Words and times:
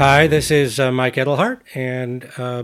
Hi, 0.00 0.26
this 0.26 0.50
is 0.50 0.80
uh, 0.80 0.90
Mike 0.90 1.18
Edelhart, 1.18 1.62
and 1.74 2.26
uh, 2.38 2.62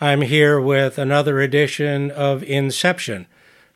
I'm 0.00 0.22
here 0.22 0.58
with 0.58 0.96
another 0.96 1.38
edition 1.40 2.10
of 2.10 2.42
Inception, 2.42 3.26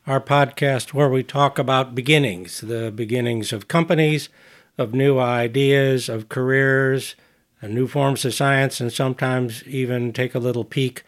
our 0.07 0.22
podcast 0.22 0.95
where 0.95 1.11
we 1.11 1.22
talk 1.22 1.59
about 1.59 1.95
beginnings 1.95 2.62
the 2.62 2.90
beginnings 2.90 3.53
of 3.53 3.68
companies, 3.68 4.30
of 4.79 4.95
new 4.95 5.18
ideas, 5.18 6.09
of 6.09 6.30
careers, 6.30 7.14
uh, 7.62 7.66
new 7.66 7.86
forms 7.86 8.25
of 8.25 8.32
science, 8.32 8.80
and 8.80 8.91
sometimes 8.91 9.62
even 9.64 10.11
take 10.14 10.34
a 10.34 10.39
little 10.39 10.64
peek 10.64 11.02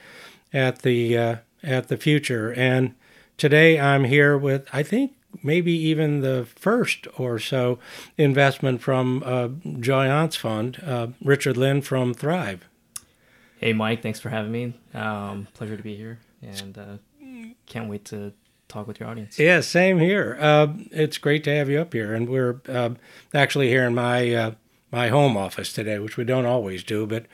at 0.53 0.83
the, 0.83 1.17
uh, 1.17 1.37
at 1.63 1.89
the 1.89 1.97
future. 1.97 2.53
And 2.53 2.95
today 3.39 3.81
I'm 3.81 4.05
here 4.05 4.37
with, 4.37 4.69
I 4.71 4.83
think, 4.83 5.13
maybe 5.43 5.73
even 5.73 6.21
the 6.21 6.47
first 6.57 7.07
or 7.17 7.39
so 7.39 7.79
investment 8.17 8.81
from 8.81 9.23
uh, 9.25 9.49
Joyance 9.65 10.37
Fund, 10.37 10.83
uh, 10.85 11.09
Richard 11.23 11.57
Lin 11.57 11.83
from 11.83 12.15
Thryve. 12.15 12.61
Hey, 13.59 13.73
Mike, 13.73 14.03
thanks 14.03 14.21
for 14.21 14.31
having 14.31 14.53
me. 14.53 14.75
Um, 14.95 15.47
pleasure 15.55 15.77
to 15.77 15.83
be 15.83 15.95
here, 15.95 16.19
and 16.43 16.79
uh, 16.79 16.97
can't 17.67 17.89
wait 17.89 18.07
to 18.07 18.33
talk 18.69 18.87
with 18.87 19.01
your 19.01 19.09
audience. 19.09 19.39
Yeah, 19.39 19.61
same 19.61 19.99
here. 19.99 20.39
Uh, 20.41 20.69
it's 20.91 21.19
great 21.19 21.45
to 21.45 21.55
have 21.55 21.69
you 21.69 21.81
up 21.81 21.93
here, 21.93 22.15
and 22.15 22.29
we're 22.29 22.61
uh, 22.69 22.91
actually 23.35 23.69
here 23.69 23.85
in 23.85 23.95
my 23.95 24.33
uh, 24.33 24.51
my 24.91 25.09
home 25.09 25.37
office 25.37 25.73
today, 25.73 25.99
which 25.99 26.17
we 26.17 26.25
don't 26.25 26.47
always 26.47 26.83
do. 26.83 27.07
But 27.07 27.27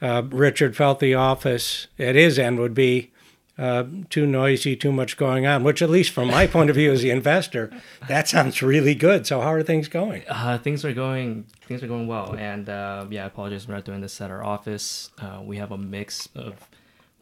uh, 0.00 0.22
Richard 0.30 0.76
felt 0.76 1.00
the 1.00 1.14
office 1.14 1.88
at 1.98 2.14
his 2.14 2.38
end 2.38 2.58
would 2.58 2.74
be 2.74 3.10
uh, 3.56 3.84
too 4.10 4.26
noisy, 4.26 4.74
too 4.74 4.90
much 4.90 5.16
going 5.16 5.46
on, 5.46 5.62
which, 5.62 5.80
at 5.80 5.90
least 5.90 6.10
from 6.10 6.28
my 6.28 6.46
point 6.46 6.70
of 6.70 6.76
view 6.76 6.90
as 6.90 7.02
the 7.02 7.10
investor, 7.10 7.70
that 8.08 8.26
sounds 8.28 8.62
really 8.62 8.94
good. 8.94 9.26
So, 9.26 9.40
how 9.40 9.52
are 9.52 9.62
things 9.62 9.86
going? 9.86 10.24
Uh, 10.28 10.58
things 10.58 10.84
are 10.84 10.92
going 10.92 11.46
things 11.66 11.82
are 11.82 11.86
going 11.86 12.06
well, 12.06 12.34
and 12.36 12.68
uh, 12.68 13.06
yeah, 13.10 13.24
I 13.24 13.26
apologize 13.26 13.68
We're 13.68 13.74
not 13.74 13.84
doing 13.84 14.00
this 14.00 14.20
at 14.20 14.30
our 14.30 14.44
office. 14.44 15.10
Uh, 15.18 15.40
we 15.44 15.56
have 15.58 15.70
a 15.70 15.78
mix 15.78 16.28
of 16.34 16.68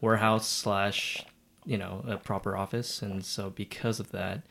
warehouse 0.01 0.47
slash 0.47 1.23
you 1.65 1.77
know 1.77 2.03
a 2.07 2.17
proper 2.17 2.57
office, 2.57 3.01
and 3.03 3.23
so 3.23 3.51
because 3.51 3.99
of 3.99 4.11
that, 4.11 4.41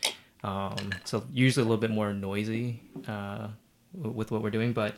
um, 0.44 0.90
so 1.04 1.24
usually 1.32 1.62
a 1.62 1.68
little 1.68 1.80
bit 1.80 1.90
more 1.90 2.14
noisy 2.14 2.80
uh, 3.08 3.48
with 3.92 4.30
what 4.30 4.40
we're 4.42 4.50
doing, 4.50 4.72
but 4.72 4.94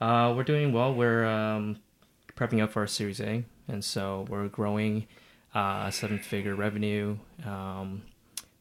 uh, 0.00 0.32
we're 0.36 0.44
doing 0.44 0.72
well. 0.72 0.94
We're 0.94 1.26
um, 1.26 1.78
prepping 2.36 2.62
up 2.62 2.70
for 2.70 2.80
our 2.80 2.86
Series 2.86 3.20
A, 3.20 3.44
and 3.66 3.84
so 3.84 4.26
we're 4.28 4.46
growing 4.46 5.08
uh, 5.54 5.90
seven 5.90 6.18
figure 6.18 6.54
revenue. 6.54 7.16
Um, 7.44 8.02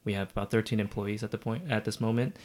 we 0.06 0.14
have 0.14 0.32
about 0.32 0.52
13 0.52 0.80
employees 0.80 1.23
at 1.23 1.32
the 1.32 1.38
point 1.38 1.72
at 1.72 1.86
this 1.86 2.02
moment. 2.02 2.36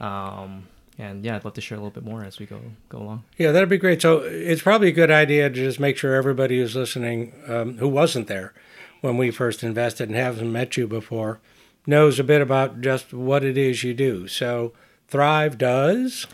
Um, 0.00 0.68
and 0.98 1.24
yeah, 1.24 1.36
I'd 1.36 1.44
love 1.44 1.54
to 1.54 1.60
share 1.60 1.76
a 1.76 1.80
little 1.80 1.90
bit 1.90 2.04
more 2.04 2.24
as 2.24 2.38
we 2.38 2.46
go 2.46 2.60
go 2.88 2.98
along. 2.98 3.24
Yeah, 3.36 3.52
that'd 3.52 3.68
be 3.68 3.78
great. 3.78 4.00
So 4.02 4.18
it's 4.18 4.62
probably 4.62 4.88
a 4.88 4.92
good 4.92 5.10
idea 5.10 5.48
to 5.48 5.54
just 5.54 5.80
make 5.80 5.96
sure 5.96 6.14
everybody 6.14 6.58
who's 6.58 6.76
listening, 6.76 7.32
um, 7.48 7.78
who 7.78 7.88
wasn't 7.88 8.28
there 8.28 8.54
when 9.00 9.16
we 9.16 9.30
first 9.30 9.62
invested 9.62 10.08
and 10.08 10.16
hasn't 10.16 10.50
met 10.50 10.76
you 10.76 10.86
before, 10.86 11.40
knows 11.86 12.18
a 12.18 12.24
bit 12.24 12.40
about 12.40 12.80
just 12.80 13.12
what 13.12 13.44
it 13.44 13.58
is 13.58 13.82
you 13.82 13.92
do. 13.92 14.28
So 14.28 14.72
Thryve 15.10 15.58
does. 15.58 16.26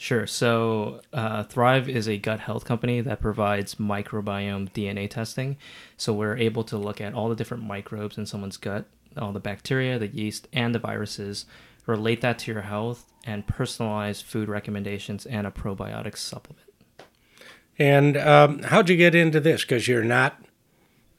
Sure. 0.00 0.28
So, 0.28 1.00
uh, 1.12 1.42
Thryve 1.42 1.88
is 1.88 2.08
a 2.08 2.18
gut 2.18 2.38
health 2.38 2.64
company 2.64 3.00
that 3.00 3.20
provides 3.20 3.74
microbiome 3.74 4.70
DNA 4.72 5.10
testing. 5.10 5.56
So, 5.96 6.12
we're 6.12 6.36
able 6.36 6.62
to 6.64 6.78
look 6.78 7.00
at 7.00 7.14
all 7.14 7.28
the 7.28 7.34
different 7.34 7.64
microbes 7.64 8.16
in 8.16 8.24
someone's 8.24 8.56
gut, 8.56 8.84
all 9.16 9.32
the 9.32 9.40
bacteria, 9.40 9.98
the 9.98 10.06
yeast, 10.06 10.46
and 10.52 10.72
the 10.72 10.78
viruses, 10.78 11.46
relate 11.86 12.20
that 12.20 12.38
to 12.38 12.52
your 12.52 12.62
health, 12.62 13.06
and 13.24 13.44
personalize 13.48 14.22
food 14.22 14.48
recommendations 14.48 15.26
and 15.26 15.48
a 15.48 15.50
probiotic 15.50 16.16
supplement. 16.16 16.68
And 17.76 18.16
um, 18.16 18.62
how'd 18.62 18.88
you 18.88 18.96
get 18.96 19.16
into 19.16 19.40
this? 19.40 19.62
Because 19.62 19.88
you're 19.88 20.04
not 20.04 20.40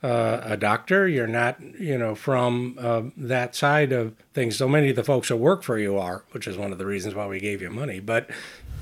uh, 0.01 0.39
a 0.43 0.55
doctor, 0.55 1.05
you're 1.05 1.27
not, 1.27 1.61
you 1.77 1.97
know, 1.97 2.15
from 2.15 2.77
uh, 2.79 3.01
that 3.17 3.55
side 3.55 3.91
of 3.91 4.15
things. 4.33 4.57
So 4.57 4.69
many 4.69 4.89
of 4.89 4.95
the 4.95 5.03
folks 5.03 5.27
that 5.27 5.35
work 5.35 5.63
for 5.63 5.77
you 5.77 5.97
are, 5.97 6.23
which 6.31 6.47
is 6.47 6.55
one 6.55 6.71
of 6.71 6.77
the 6.77 6.85
reasons 6.85 7.13
why 7.13 7.27
we 7.27 7.41
gave 7.41 7.61
you 7.61 7.69
money. 7.69 7.99
But 7.99 8.29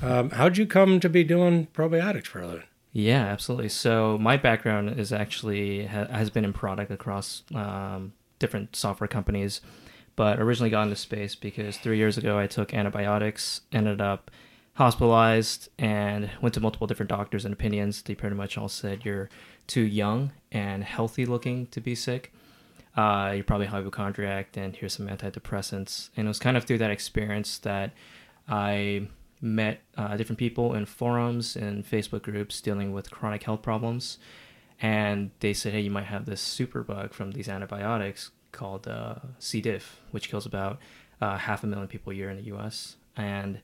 um, 0.02 0.30
how'd 0.30 0.56
you 0.56 0.66
come 0.66 1.00
to 1.00 1.08
be 1.08 1.24
doing 1.24 1.68
probiotics 1.74 2.26
for 2.26 2.40
a 2.40 2.46
living? 2.46 2.64
Yeah, 2.92 3.24
absolutely. 3.26 3.68
So 3.68 4.18
my 4.18 4.36
background 4.36 4.98
is 4.98 5.12
actually 5.12 5.86
ha- 5.86 6.06
has 6.06 6.30
been 6.30 6.44
in 6.44 6.52
product 6.52 6.90
across 6.90 7.42
um, 7.54 8.12
different 8.38 8.74
software 8.74 9.08
companies, 9.08 9.60
but 10.16 10.40
originally 10.40 10.70
got 10.70 10.82
into 10.82 10.96
space 10.96 11.34
because 11.34 11.76
three 11.76 11.98
years 11.98 12.18
ago 12.18 12.38
I 12.38 12.46
took 12.46 12.72
antibiotics, 12.72 13.60
ended 13.72 14.00
up 14.00 14.30
hospitalized, 14.74 15.68
and 15.78 16.30
went 16.40 16.54
to 16.54 16.60
multiple 16.60 16.86
different 16.86 17.10
doctors 17.10 17.44
and 17.44 17.52
opinions. 17.52 18.02
They 18.02 18.14
pretty 18.14 18.36
much 18.36 18.56
all 18.56 18.68
said 18.68 19.04
you're 19.04 19.28
too 19.66 19.82
young 19.82 20.32
and 20.50 20.82
healthy 20.82 21.26
looking 21.26 21.66
to 21.68 21.80
be 21.80 21.94
sick. 21.94 22.32
Uh, 22.96 23.32
you're 23.34 23.44
probably 23.44 23.66
hypochondriac, 23.66 24.56
and 24.56 24.74
here's 24.74 24.94
some 24.94 25.08
antidepressants. 25.08 26.10
And 26.16 26.26
it 26.26 26.28
was 26.28 26.38
kind 26.38 26.56
of 26.56 26.64
through 26.64 26.78
that 26.78 26.90
experience 26.90 27.58
that 27.58 27.92
I 28.48 29.08
met 29.40 29.80
uh, 29.96 30.16
different 30.16 30.38
people 30.38 30.74
in 30.74 30.86
forums 30.86 31.56
and 31.56 31.84
Facebook 31.84 32.22
groups 32.22 32.60
dealing 32.60 32.92
with 32.92 33.10
chronic 33.10 33.42
health 33.44 33.62
problems. 33.62 34.18
And 34.80 35.30
they 35.40 35.52
said, 35.52 35.72
hey, 35.72 35.80
you 35.80 35.90
might 35.90 36.04
have 36.04 36.26
this 36.26 36.40
super 36.40 36.82
bug 36.82 37.12
from 37.12 37.32
these 37.32 37.48
antibiotics 37.48 38.30
called 38.52 38.86
uh, 38.86 39.16
C. 39.38 39.60
diff, 39.60 40.00
which 40.10 40.28
kills 40.30 40.46
about 40.46 40.78
uh, 41.20 41.36
half 41.36 41.64
a 41.64 41.66
million 41.66 41.88
people 41.88 42.12
a 42.12 42.16
year 42.16 42.30
in 42.30 42.36
the 42.36 42.54
US. 42.54 42.96
And 43.16 43.60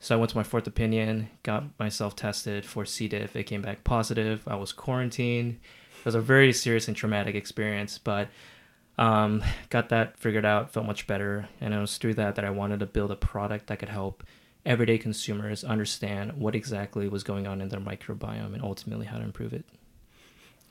so 0.00 0.14
I 0.14 0.18
went 0.18 0.30
to 0.30 0.36
my 0.36 0.42
fourth 0.42 0.66
opinion, 0.66 1.28
got 1.42 1.78
myself 1.78 2.16
tested 2.16 2.64
for 2.64 2.84
C. 2.84 3.06
diff. 3.06 3.36
It 3.36 3.44
came 3.44 3.62
back 3.62 3.84
positive. 3.84 4.42
I 4.46 4.56
was 4.56 4.72
quarantined. 4.72 5.58
It 5.98 6.04
was 6.04 6.14
a 6.14 6.20
very 6.20 6.52
serious 6.52 6.88
and 6.88 6.96
traumatic 6.96 7.34
experience, 7.34 7.98
but 7.98 8.28
um, 8.98 9.42
got 9.68 9.90
that 9.90 10.18
figured 10.18 10.46
out, 10.46 10.72
felt 10.72 10.86
much 10.86 11.06
better. 11.06 11.48
And 11.60 11.74
it 11.74 11.78
was 11.78 11.98
through 11.98 12.14
that 12.14 12.36
that 12.36 12.44
I 12.44 12.50
wanted 12.50 12.80
to 12.80 12.86
build 12.86 13.10
a 13.10 13.16
product 13.16 13.66
that 13.66 13.78
could 13.78 13.88
help 13.88 14.24
everyday 14.64 14.98
consumers 14.98 15.64
understand 15.64 16.34
what 16.34 16.54
exactly 16.54 17.08
was 17.08 17.24
going 17.24 17.46
on 17.46 17.60
in 17.60 17.68
their 17.68 17.80
microbiome 17.80 18.52
and 18.54 18.62
ultimately 18.62 19.06
how 19.06 19.18
to 19.18 19.24
improve 19.24 19.52
it. 19.52 19.64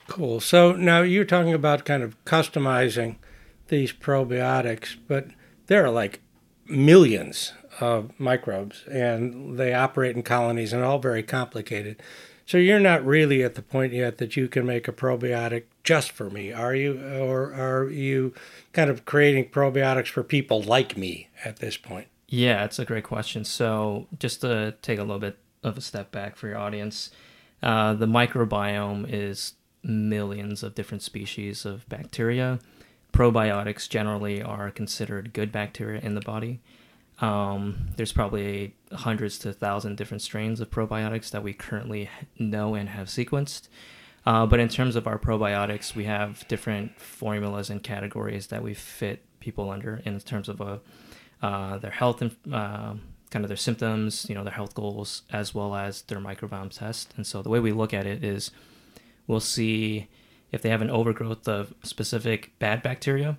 Cool. 0.08 0.40
So 0.40 0.74
now 0.74 1.02
you're 1.02 1.26
talking 1.26 1.54
about 1.54 1.86
kind 1.86 2.04
of 2.04 2.24
customizing 2.26 3.18
these 3.68 3.94
probiotics, 3.94 4.96
but 5.08 5.28
there 5.68 5.86
are 5.86 5.92
like 5.92 6.22
millions 6.66 7.54
of 7.80 8.12
microbes 8.20 8.84
and 8.92 9.58
they 9.58 9.74
operate 9.74 10.16
in 10.16 10.24
colonies 10.24 10.74
and 10.74 10.84
all 10.84 11.00
very 11.00 11.24
complicated. 11.24 12.02
So 12.46 12.58
you're 12.58 12.80
not 12.80 13.06
really 13.06 13.44
at 13.44 13.54
the 13.54 13.62
point 13.62 13.94
yet 13.94 14.18
that 14.18 14.36
you 14.36 14.48
can 14.48 14.66
make 14.66 14.88
a 14.88 14.92
probiotic 14.92 15.66
just 15.84 16.12
for 16.12 16.32
me, 16.32 16.52
are 16.52 16.74
you? 16.74 17.00
Or 17.00 17.54
are 17.54 17.88
you 17.90 18.34
kind 18.74 18.90
of 18.90 19.06
creating 19.06 19.50
probiotics 19.50 20.08
for 20.08 20.24
people 20.24 20.62
like 20.62 20.98
me 20.98 21.30
at 21.46 21.58
this 21.58 21.78
point? 21.78 22.08
Yeah, 22.30 22.64
it's 22.64 22.78
a 22.78 22.86
great 22.86 23.04
question. 23.04 23.44
So, 23.44 24.08
just 24.20 24.42
to 24.42 24.76
take 24.84 25.00
a 25.00 25.02
little 25.02 25.20
bit 25.20 25.40
of 25.64 25.78
a 25.78 25.82
step 25.82 26.12
back 26.12 26.36
for 26.36 26.48
your 26.48 26.60
audience, 26.60 27.10
uh, 27.64 27.96
the 27.96 28.06
microbiome 28.06 29.12
is 29.12 29.54
millions 29.84 30.62
of 30.62 30.76
different 30.76 31.02
species 31.02 31.66
of 31.66 31.90
bacteria. 31.90 32.60
Probiotics 33.12 33.90
generally 33.90 34.44
are 34.44 34.70
considered 34.70 35.34
good 35.34 35.52
bacteria 35.52 36.02
in 36.02 36.14
the 36.14 36.22
body. 36.22 36.60
Um, 37.20 37.88
there's 37.98 38.14
probably 38.14 38.76
hundreds 38.94 39.40
to 39.40 39.52
thousand 39.52 39.98
different 39.98 40.22
strains 40.22 40.60
of 40.60 40.70
probiotics 40.70 41.32
that 41.32 41.44
we 41.44 41.54
currently 41.54 42.12
know 42.38 42.76
and 42.76 42.90
have 42.90 43.08
sequenced. 43.08 43.70
Uh, 44.26 44.46
but 44.46 44.60
in 44.60 44.70
terms 44.70 44.96
of 44.96 45.08
our 45.08 45.18
probiotics, 45.18 45.96
we 45.96 46.04
have 46.04 46.48
different 46.48 47.00
formulas 47.00 47.72
and 47.72 47.82
categories 47.82 48.48
that 48.48 48.62
we 48.62 48.76
fit 48.76 49.26
people 49.40 49.72
under 49.72 50.02
in 50.06 50.20
terms 50.20 50.48
of 50.48 50.62
a 50.62 50.80
uh, 51.42 51.78
their 51.78 51.92
health 51.92 52.22
and 52.22 52.36
uh, 52.52 52.94
kind 53.30 53.46
of 53.46 53.50
their 53.50 53.58
symptoms, 53.58 54.28
you 54.28 54.36
know, 54.36 54.44
their 54.44 54.54
health 54.54 54.74
goals, 54.74 55.24
as 55.32 55.54
well 55.54 55.76
as 55.76 56.02
their 56.04 56.20
microbiome 56.20 56.72
test. 56.72 57.14
And 57.16 57.26
so 57.26 57.42
the 57.42 57.50
way 57.50 57.60
we 57.60 57.72
look 57.72 57.94
at 57.94 58.06
it 58.06 58.24
is 58.24 58.52
we'll 59.28 59.40
see 59.40 60.08
if 60.52 60.62
they 60.62 60.70
have 60.70 60.82
an 60.82 60.90
overgrowth 60.90 61.48
of 61.48 61.74
specific 61.84 62.58
bad 62.60 62.82
bacteria, 62.82 63.38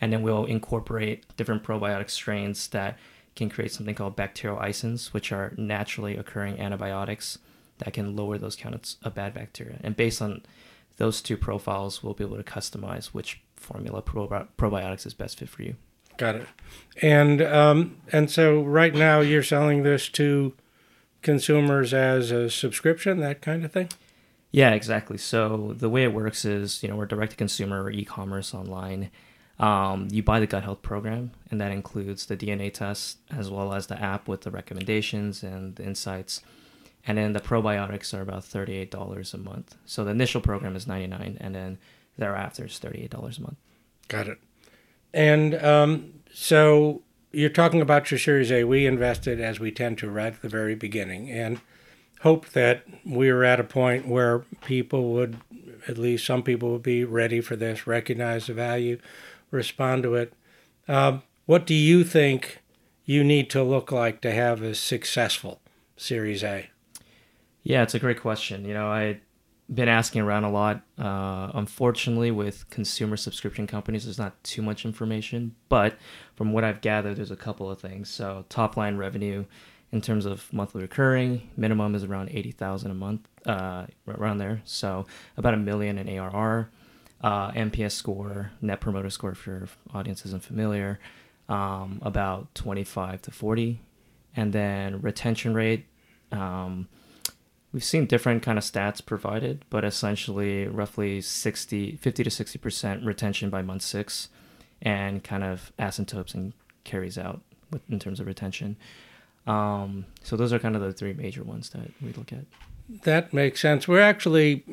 and 0.00 0.12
then 0.12 0.22
we'll 0.22 0.46
incorporate 0.46 1.24
different 1.36 1.62
probiotic 1.62 2.10
strains 2.10 2.68
that 2.68 2.98
can 3.36 3.50
create 3.50 3.70
something 3.70 3.94
called 3.94 4.16
bacterial 4.16 4.58
bacteriocins, 4.58 5.12
which 5.12 5.30
are 5.30 5.52
naturally 5.56 6.16
occurring 6.16 6.58
antibiotics 6.58 7.38
that 7.78 7.92
can 7.92 8.16
lower 8.16 8.38
those 8.38 8.56
counts 8.56 8.96
of 9.02 9.14
bad 9.14 9.34
bacteria. 9.34 9.78
And 9.84 9.94
based 9.94 10.20
on 10.20 10.42
those 10.96 11.20
two 11.20 11.36
profiles, 11.36 12.02
we'll 12.02 12.14
be 12.14 12.24
able 12.24 12.36
to 12.36 12.42
customize 12.42 13.06
which 13.06 13.40
formula 13.54 14.02
probi- 14.02 14.48
probiotics 14.56 15.06
is 15.06 15.14
best 15.14 15.38
fit 15.38 15.48
for 15.48 15.62
you. 15.62 15.76
Got 16.18 16.36
it. 16.36 16.48
And 17.00 17.40
um, 17.40 17.96
and 18.12 18.30
so 18.30 18.62
right 18.62 18.94
now 18.94 19.20
you're 19.20 19.42
selling 19.42 19.84
this 19.84 20.08
to 20.10 20.52
consumers 21.22 21.94
as 21.94 22.30
a 22.30 22.50
subscription, 22.50 23.20
that 23.20 23.40
kind 23.40 23.64
of 23.64 23.72
thing. 23.72 23.88
Yeah, 24.50 24.70
exactly. 24.72 25.18
So 25.18 25.74
the 25.76 25.88
way 25.90 26.04
it 26.04 26.12
works 26.12 26.44
is, 26.44 26.82
you 26.82 26.88
know, 26.88 26.96
we're 26.96 27.06
direct 27.06 27.32
to 27.32 27.36
consumer 27.36 27.90
e-commerce 27.90 28.54
online. 28.54 29.10
Um, 29.58 30.08
you 30.10 30.22
buy 30.22 30.40
the 30.40 30.46
gut 30.46 30.62
health 30.64 30.82
program, 30.82 31.32
and 31.50 31.60
that 31.60 31.72
includes 31.72 32.26
the 32.26 32.36
DNA 32.36 32.72
test 32.72 33.18
as 33.30 33.50
well 33.50 33.74
as 33.74 33.86
the 33.88 34.00
app 34.00 34.28
with 34.28 34.42
the 34.42 34.50
recommendations 34.50 35.42
and 35.42 35.76
the 35.76 35.84
insights. 35.84 36.42
and 37.06 37.16
then 37.18 37.32
the 37.32 37.40
probiotics 37.40 38.12
are 38.16 38.20
about 38.22 38.44
thirty-eight 38.44 38.90
dollars 38.90 39.32
a 39.34 39.38
month. 39.38 39.76
So 39.86 40.04
the 40.04 40.10
initial 40.10 40.40
program 40.40 40.76
is 40.76 40.86
ninety-nine, 40.86 41.38
and 41.40 41.54
then 41.54 41.78
thereafter 42.16 42.66
is 42.66 42.78
thirty-eight 42.78 43.10
dollars 43.10 43.38
a 43.38 43.42
month. 43.42 43.56
Got 44.08 44.28
it. 44.28 44.38
And 45.18 45.56
um, 45.64 46.12
so 46.32 47.02
you're 47.32 47.50
talking 47.50 47.80
about 47.80 48.08
your 48.08 48.20
Series 48.20 48.52
A. 48.52 48.62
We 48.62 48.86
invested 48.86 49.40
as 49.40 49.58
we 49.58 49.72
tend 49.72 49.98
to 49.98 50.08
right 50.08 50.32
at 50.32 50.42
the 50.42 50.48
very 50.48 50.76
beginning, 50.76 51.28
and 51.28 51.60
hoped 52.20 52.54
that 52.54 52.84
we 53.04 53.32
were 53.32 53.42
at 53.42 53.58
a 53.58 53.64
point 53.64 54.06
where 54.06 54.44
people 54.64 55.12
would, 55.14 55.38
at 55.88 55.98
least 55.98 56.24
some 56.24 56.44
people 56.44 56.70
would 56.70 56.84
be 56.84 57.02
ready 57.02 57.40
for 57.40 57.56
this, 57.56 57.84
recognize 57.84 58.46
the 58.46 58.54
value, 58.54 59.00
respond 59.50 60.04
to 60.04 60.14
it. 60.14 60.32
Um, 60.86 61.24
what 61.46 61.66
do 61.66 61.74
you 61.74 62.04
think 62.04 62.60
you 63.04 63.24
need 63.24 63.50
to 63.50 63.64
look 63.64 63.90
like 63.90 64.20
to 64.20 64.30
have 64.30 64.62
a 64.62 64.72
successful 64.72 65.60
Series 65.96 66.44
A? 66.44 66.70
Yeah, 67.64 67.82
it's 67.82 67.94
a 67.94 67.98
great 67.98 68.20
question. 68.20 68.64
You 68.64 68.74
know, 68.74 68.86
I've 68.86 69.18
been 69.72 69.88
asking 69.88 70.22
around 70.22 70.44
a 70.44 70.50
lot. 70.50 70.82
Uh, 70.98 71.50
unfortunately, 71.54 72.30
with 72.30 72.68
consumer 72.70 73.16
subscription 73.16 73.66
companies, 73.66 74.04
there's 74.04 74.18
not 74.18 74.42
too 74.42 74.62
much 74.62 74.84
information. 74.84 75.54
But 75.68 75.96
from 76.34 76.52
what 76.52 76.64
I've 76.64 76.80
gathered, 76.80 77.16
there's 77.16 77.30
a 77.30 77.36
couple 77.36 77.70
of 77.70 77.80
things. 77.80 78.08
So, 78.08 78.44
top 78.48 78.76
line 78.76 78.96
revenue 78.96 79.44
in 79.92 80.00
terms 80.00 80.26
of 80.26 80.50
monthly 80.52 80.82
recurring, 80.82 81.50
minimum 81.56 81.94
is 81.94 82.04
around 82.04 82.30
80,000 82.30 82.90
a 82.90 82.94
month, 82.94 83.28
uh, 83.46 83.86
around 84.06 84.38
there. 84.38 84.62
So, 84.64 85.06
about 85.36 85.54
a 85.54 85.58
million 85.58 85.98
in 85.98 86.08
ARR. 86.08 86.70
Uh, 87.20 87.50
NPS 87.50 87.92
score, 87.92 88.52
Net 88.62 88.80
Promoter 88.80 89.10
Score, 89.10 89.32
if 89.32 89.44
your 89.44 89.66
audience 89.92 90.24
isn't 90.24 90.44
familiar, 90.44 91.00
um, 91.48 91.98
about 92.02 92.54
25 92.54 93.22
to 93.22 93.30
40. 93.32 93.80
And 94.36 94.52
then 94.52 95.00
retention 95.00 95.52
rate. 95.52 95.86
Um, 96.30 96.86
we've 97.72 97.84
seen 97.84 98.06
different 98.06 98.42
kind 98.42 98.58
of 98.58 98.64
stats 98.64 99.04
provided, 99.04 99.64
but 99.70 99.84
essentially 99.84 100.66
roughly 100.66 101.20
60, 101.20 101.96
50 101.96 102.24
to 102.24 102.30
60% 102.30 103.04
retention 103.04 103.50
by 103.50 103.62
month 103.62 103.82
six 103.82 104.28
and 104.80 105.22
kind 105.22 105.44
of 105.44 105.72
asymptotes 105.78 106.34
and 106.34 106.52
carries 106.84 107.18
out 107.18 107.40
with, 107.70 107.82
in 107.90 107.98
terms 107.98 108.20
of 108.20 108.26
retention. 108.26 108.76
Um, 109.46 110.06
so 110.22 110.36
those 110.36 110.52
are 110.52 110.58
kind 110.58 110.76
of 110.76 110.82
the 110.82 110.92
three 110.92 111.12
major 111.12 111.42
ones 111.42 111.70
that 111.70 111.90
we 112.02 112.12
look 112.12 112.32
at. 112.32 112.44
That 113.02 113.32
makes 113.32 113.60
sense. 113.60 113.86
We're 113.86 114.00
actually 114.00 114.64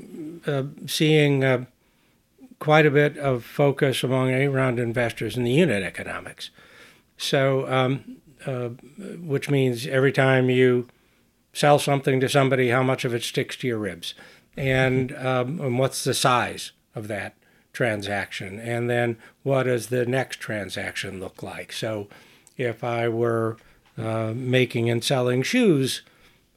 uh, 0.45 0.63
seeing 0.85 1.43
uh, 1.43 1.65
quite 2.59 2.85
a 2.85 2.91
bit 2.91 3.17
of 3.17 3.43
focus 3.43 4.03
among 4.03 4.31
A-round 4.31 4.79
investors 4.79 5.35
in 5.35 5.43
the 5.43 5.51
unit 5.51 5.83
economics. 5.83 6.49
So, 7.17 7.69
um, 7.71 8.17
uh, 8.45 8.69
which 9.19 9.49
means 9.49 9.87
every 9.87 10.11
time 10.11 10.49
you 10.49 10.87
sell 11.55 11.79
something 11.79 12.19
to 12.19 12.27
somebody, 12.27 12.69
how 12.69 12.83
much 12.83 13.05
of 13.05 13.13
it 13.13 13.23
sticks 13.23 13.55
to 13.55 13.67
your 13.67 13.79
ribs, 13.79 14.13
and, 14.57 15.15
um, 15.15 15.59
and 15.61 15.79
what's 15.79 16.03
the 16.03 16.13
size 16.13 16.73
of 16.93 17.07
that 17.07 17.35
transaction, 17.71 18.59
and 18.59 18.89
then 18.89 19.17
what 19.43 19.63
does 19.63 19.87
the 19.87 20.05
next 20.05 20.39
transaction 20.39 21.19
look 21.19 21.41
like? 21.41 21.71
So, 21.71 22.07
if 22.57 22.83
I 22.83 23.07
were 23.07 23.57
uh, 23.97 24.33
making 24.35 24.89
and 24.89 25.03
selling 25.03 25.43
shoes, 25.43 26.01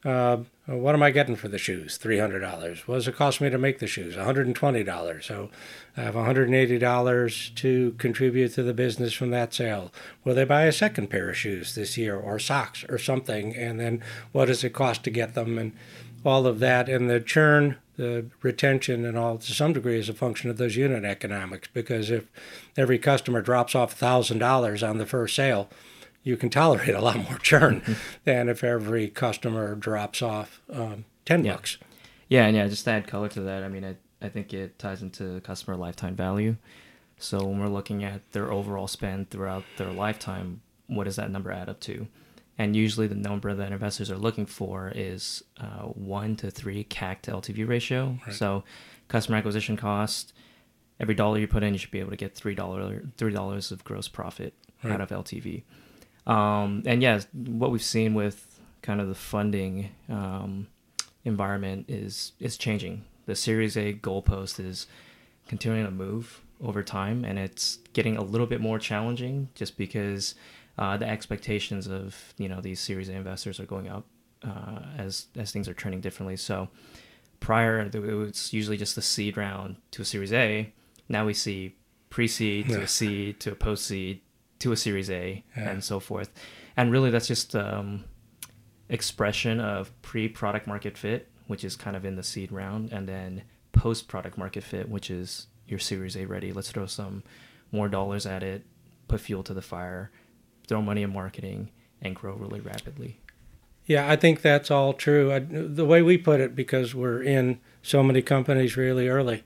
uh, 0.05 0.39
Uh, 0.69 0.75
what 0.75 0.93
am 0.93 1.01
I 1.01 1.11
getting 1.11 1.35
for 1.35 1.47
the 1.47 1.57
shoes? 1.57 1.97
Three 1.97 2.19
hundred 2.19 2.41
dollars. 2.41 2.87
What 2.87 2.95
does 2.95 3.07
it 3.07 3.15
cost 3.15 3.41
me 3.41 3.49
to 3.49 3.57
make 3.57 3.79
the 3.79 3.87
shoes? 3.87 4.15
One 4.15 4.25
hundred 4.25 4.47
and 4.47 4.55
twenty 4.55 4.83
dollars. 4.83 5.25
So 5.25 5.49
I 5.97 6.01
have 6.01 6.15
one 6.15 6.25
hundred 6.25 6.47
and 6.47 6.55
eighty 6.55 6.77
dollars 6.77 7.51
to 7.55 7.95
contribute 7.97 8.53
to 8.53 8.63
the 8.63 8.73
business 8.73 9.13
from 9.13 9.31
that 9.31 9.53
sale. 9.53 9.91
Will 10.23 10.35
they 10.35 10.45
buy 10.45 10.63
a 10.63 10.71
second 10.71 11.07
pair 11.07 11.29
of 11.29 11.37
shoes 11.37 11.75
this 11.75 11.97
year, 11.97 12.15
or 12.15 12.39
socks, 12.39 12.85
or 12.89 12.97
something? 12.97 13.55
And 13.55 13.79
then 13.79 14.03
what 14.31 14.45
does 14.45 14.63
it 14.63 14.73
cost 14.73 15.03
to 15.05 15.09
get 15.09 15.33
them, 15.33 15.57
and 15.57 15.73
all 16.23 16.45
of 16.45 16.59
that, 16.59 16.89
and 16.89 17.09
the 17.09 17.21
churn, 17.21 17.77
the 17.95 18.25
retention, 18.41 19.05
and 19.05 19.17
all 19.17 19.37
to 19.37 19.53
some 19.53 19.73
degree 19.73 19.97
is 19.97 20.09
a 20.09 20.13
function 20.13 20.49
of 20.49 20.57
those 20.57 20.75
unit 20.75 21.05
economics. 21.05 21.69
Because 21.73 22.11
if 22.11 22.27
every 22.77 22.99
customer 22.99 23.41
drops 23.41 23.73
off 23.73 23.93
thousand 23.93 24.39
dollars 24.39 24.83
on 24.83 24.97
the 24.97 25.05
first 25.05 25.35
sale 25.35 25.69
you 26.23 26.37
can 26.37 26.49
tolerate 26.49 26.95
a 26.95 27.01
lot 27.01 27.17
more 27.17 27.37
churn 27.41 27.81
mm-hmm. 27.81 27.93
than 28.23 28.49
if 28.49 28.63
every 28.63 29.09
customer 29.09 29.75
drops 29.75 30.21
off 30.21 30.61
um, 30.71 31.05
10 31.25 31.45
yeah. 31.45 31.53
bucks. 31.53 31.77
Yeah, 32.27 32.45
and 32.45 32.55
yeah, 32.55 32.67
just 32.67 32.85
to 32.85 32.91
add 32.91 33.07
color 33.07 33.27
to 33.29 33.41
that, 33.41 33.63
I 33.63 33.69
mean, 33.69 33.83
I, 33.83 33.95
I 34.21 34.29
think 34.29 34.53
it 34.53 34.77
ties 34.77 35.01
into 35.01 35.41
customer 35.41 35.75
lifetime 35.75 36.15
value. 36.15 36.57
So 37.17 37.43
when 37.43 37.59
we're 37.59 37.67
looking 37.67 38.03
at 38.03 38.31
their 38.31 38.51
overall 38.51 38.87
spend 38.87 39.29
throughout 39.29 39.63
their 39.77 39.91
lifetime, 39.91 40.61
what 40.87 41.03
does 41.05 41.15
that 41.17 41.31
number 41.31 41.51
add 41.51 41.69
up 41.69 41.79
to? 41.81 42.07
And 42.57 42.75
usually 42.75 43.07
the 43.07 43.15
number 43.15 43.53
that 43.53 43.71
investors 43.71 44.11
are 44.11 44.17
looking 44.17 44.45
for 44.45 44.91
is 44.93 45.43
uh, 45.59 45.83
one 45.85 46.35
to 46.37 46.51
three 46.51 46.83
CAC 46.83 47.21
to 47.21 47.31
LTV 47.31 47.67
ratio. 47.67 48.17
Right. 48.25 48.35
So 48.35 48.63
customer 49.07 49.37
acquisition 49.37 49.77
cost, 49.77 50.33
every 50.99 51.15
dollar 51.15 51.39
you 51.39 51.47
put 51.47 51.63
in, 51.63 51.73
you 51.73 51.79
should 51.79 51.91
be 51.91 52.01
able 52.01 52.11
to 52.11 52.17
get 52.17 52.35
three 52.35 52.55
dollar 52.55 53.01
three 53.17 53.31
dollars 53.31 53.71
of 53.71 53.83
gross 53.85 54.09
profit 54.09 54.53
right. 54.83 54.93
out 54.93 55.01
of 55.01 55.09
LTV. 55.09 55.63
Um, 56.29 56.83
and 56.85 57.01
yeah, 57.01 57.21
what 57.33 57.71
we've 57.71 57.83
seen 57.83 58.13
with 58.13 58.61
kind 58.83 59.01
of 59.01 59.07
the 59.07 59.15
funding 59.15 59.89
um, 60.07 60.67
environment 61.25 61.85
is 61.89 62.33
is 62.39 62.55
changing. 62.55 63.03
The 63.25 63.35
Series 63.35 63.75
A 63.75 63.93
goalpost 63.93 64.63
is 64.63 64.85
continuing 65.47 65.85
to 65.85 65.91
move 65.91 66.41
over 66.61 66.83
time, 66.83 67.25
and 67.25 67.39
it's 67.39 67.79
getting 67.93 68.15
a 68.15 68.23
little 68.23 68.45
bit 68.45 68.61
more 68.61 68.77
challenging 68.77 69.49
just 69.55 69.75
because 69.75 70.35
uh, 70.77 70.97
the 70.97 71.09
expectations 71.09 71.87
of 71.87 72.15
you 72.37 72.47
know 72.47 72.61
these 72.61 72.79
Series 72.79 73.09
A 73.09 73.13
investors 73.13 73.59
are 73.59 73.65
going 73.65 73.89
up 73.89 74.05
uh, 74.43 74.81
as 74.97 75.25
as 75.35 75.51
things 75.51 75.67
are 75.67 75.73
trending 75.73 75.99
differently. 75.99 76.35
So 76.35 76.69
prior, 77.39 77.79
it 77.79 77.99
was 77.99 78.53
usually 78.53 78.77
just 78.77 78.95
the 78.95 79.01
seed 79.01 79.35
round 79.35 79.77
to 79.91 80.03
a 80.03 80.05
Series 80.05 80.31
A. 80.31 80.71
Now 81.07 81.25
we 81.25 81.33
see 81.33 81.75
pre-seed 82.11 82.67
yeah. 82.67 82.77
to 82.77 82.83
a 82.83 82.87
seed 82.87 83.39
to 83.39 83.51
a 83.51 83.55
post-seed 83.55 84.21
to 84.59 84.71
a 84.71 84.77
Series 84.77 85.09
A 85.09 85.43
yeah. 85.55 85.69
and 85.69 85.83
so 85.83 85.99
forth. 85.99 86.31
And 86.77 86.91
really, 86.91 87.09
that's 87.09 87.27
just 87.27 87.55
um, 87.55 88.03
expression 88.89 89.59
of 89.59 89.91
pre-product 90.01 90.67
market 90.67 90.97
fit, 90.97 91.29
which 91.47 91.63
is 91.63 91.75
kind 91.75 91.95
of 91.95 92.05
in 92.05 92.15
the 92.15 92.23
seed 92.23 92.51
round, 92.51 92.91
and 92.91 93.07
then 93.07 93.43
post-product 93.71 94.37
market 94.37 94.63
fit, 94.63 94.89
which 94.89 95.09
is 95.09 95.47
your 95.67 95.79
Series 95.79 96.15
A 96.15 96.25
ready. 96.25 96.51
Let's 96.51 96.71
throw 96.71 96.85
some 96.85 97.23
more 97.71 97.87
dollars 97.87 98.25
at 98.25 98.43
it, 98.43 98.65
put 99.07 99.21
fuel 99.21 99.43
to 99.43 99.53
the 99.53 99.61
fire, 99.61 100.11
throw 100.67 100.81
money 100.81 101.03
in 101.03 101.13
marketing, 101.13 101.69
and 102.01 102.15
grow 102.15 102.33
really 102.33 102.59
rapidly. 102.59 103.19
Yeah, 103.85 104.09
I 104.09 104.15
think 104.15 104.41
that's 104.41 104.69
all 104.69 104.93
true. 104.93 105.31
I, 105.31 105.39
the 105.39 105.85
way 105.85 106.01
we 106.01 106.17
put 106.17 106.39
it, 106.39 106.55
because 106.55 106.93
we're 106.93 107.23
in 107.23 107.59
so 107.81 108.03
many 108.03 108.21
companies 108.21 108.77
really 108.77 109.07
early. 109.07 109.43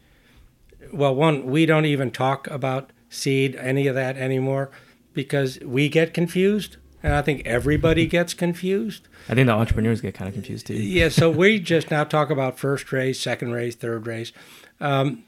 Well, 0.92 1.16
one, 1.16 1.46
we 1.46 1.66
don't 1.66 1.86
even 1.86 2.12
talk 2.12 2.48
about 2.48 2.92
seed, 3.10 3.56
any 3.56 3.88
of 3.88 3.96
that 3.96 4.18
anymore 4.18 4.70
because 5.14 5.60
we 5.60 5.90
get 5.90 6.14
confused, 6.14 6.78
and 7.02 7.14
I 7.14 7.22
think 7.22 7.46
everybody 7.46 8.06
gets 8.18 8.34
confused. 8.34 9.08
I 9.30 9.36
think 9.36 9.48
the 9.48 9.54
entrepreneurs 9.54 10.02
get 10.02 10.14
kind 10.14 10.28
of 10.28 10.34
confused 10.34 10.68
too. 10.68 10.76
yeah, 10.76 11.10
so 11.10 11.30
we 11.30 11.60
just 11.74 11.92
now 11.92 12.04
talk 12.04 12.30
about 12.30 12.60
first 12.60 12.92
race, 12.92 13.20
second 13.20 13.52
race, 13.52 13.76
third 13.76 14.08
race, 14.08 14.32
um, 14.80 15.24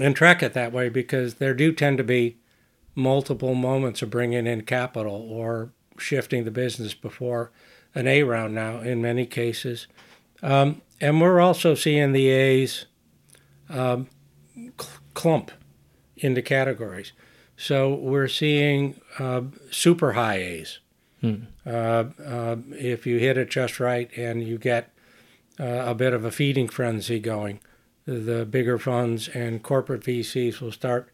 and 0.00 0.16
track 0.16 0.42
it 0.42 0.54
that 0.54 0.72
way 0.72 0.88
because 0.88 1.34
there 1.34 1.54
do 1.54 1.72
tend 1.72 1.98
to 1.98 2.04
be 2.04 2.38
multiple 2.96 3.54
moments 3.54 4.02
of 4.02 4.10
bringing 4.10 4.46
in 4.46 4.62
capital 4.62 5.14
or 5.30 5.72
shifting 5.98 6.44
the 6.44 6.50
business 6.50 6.94
before 6.94 7.50
an 7.94 8.06
A 8.08 8.22
round 8.24 8.54
now 8.54 8.80
in 8.80 9.00
many 9.02 9.26
cases. 9.26 9.86
Um, 10.42 10.82
and 11.00 11.20
we're 11.20 11.40
also 11.40 11.74
seeing 11.74 12.12
the 12.12 12.28
A's 12.28 12.86
um, 13.68 14.08
cl- 14.78 15.00
clump 15.14 15.50
into 16.16 16.42
categories. 16.42 17.12
So 17.56 17.94
we're 17.94 18.28
seeing 18.28 19.00
uh, 19.18 19.42
super 19.70 20.12
high 20.12 20.36
A's. 20.36 20.78
Hmm. 21.20 21.34
Uh, 21.64 22.04
uh, 22.24 22.56
if 22.72 23.06
you 23.06 23.18
hit 23.18 23.38
it 23.38 23.50
just 23.50 23.80
right 23.80 24.10
and 24.16 24.42
you 24.42 24.58
get 24.58 24.92
uh, 25.58 25.84
a 25.86 25.94
bit 25.94 26.12
of 26.12 26.24
a 26.24 26.30
feeding 26.30 26.68
frenzy 26.68 27.20
going, 27.20 27.60
the 28.06 28.44
bigger 28.44 28.78
funds 28.78 29.28
and 29.28 29.62
corporate 29.62 30.02
VCs 30.02 30.60
will 30.60 30.72
start 30.72 31.10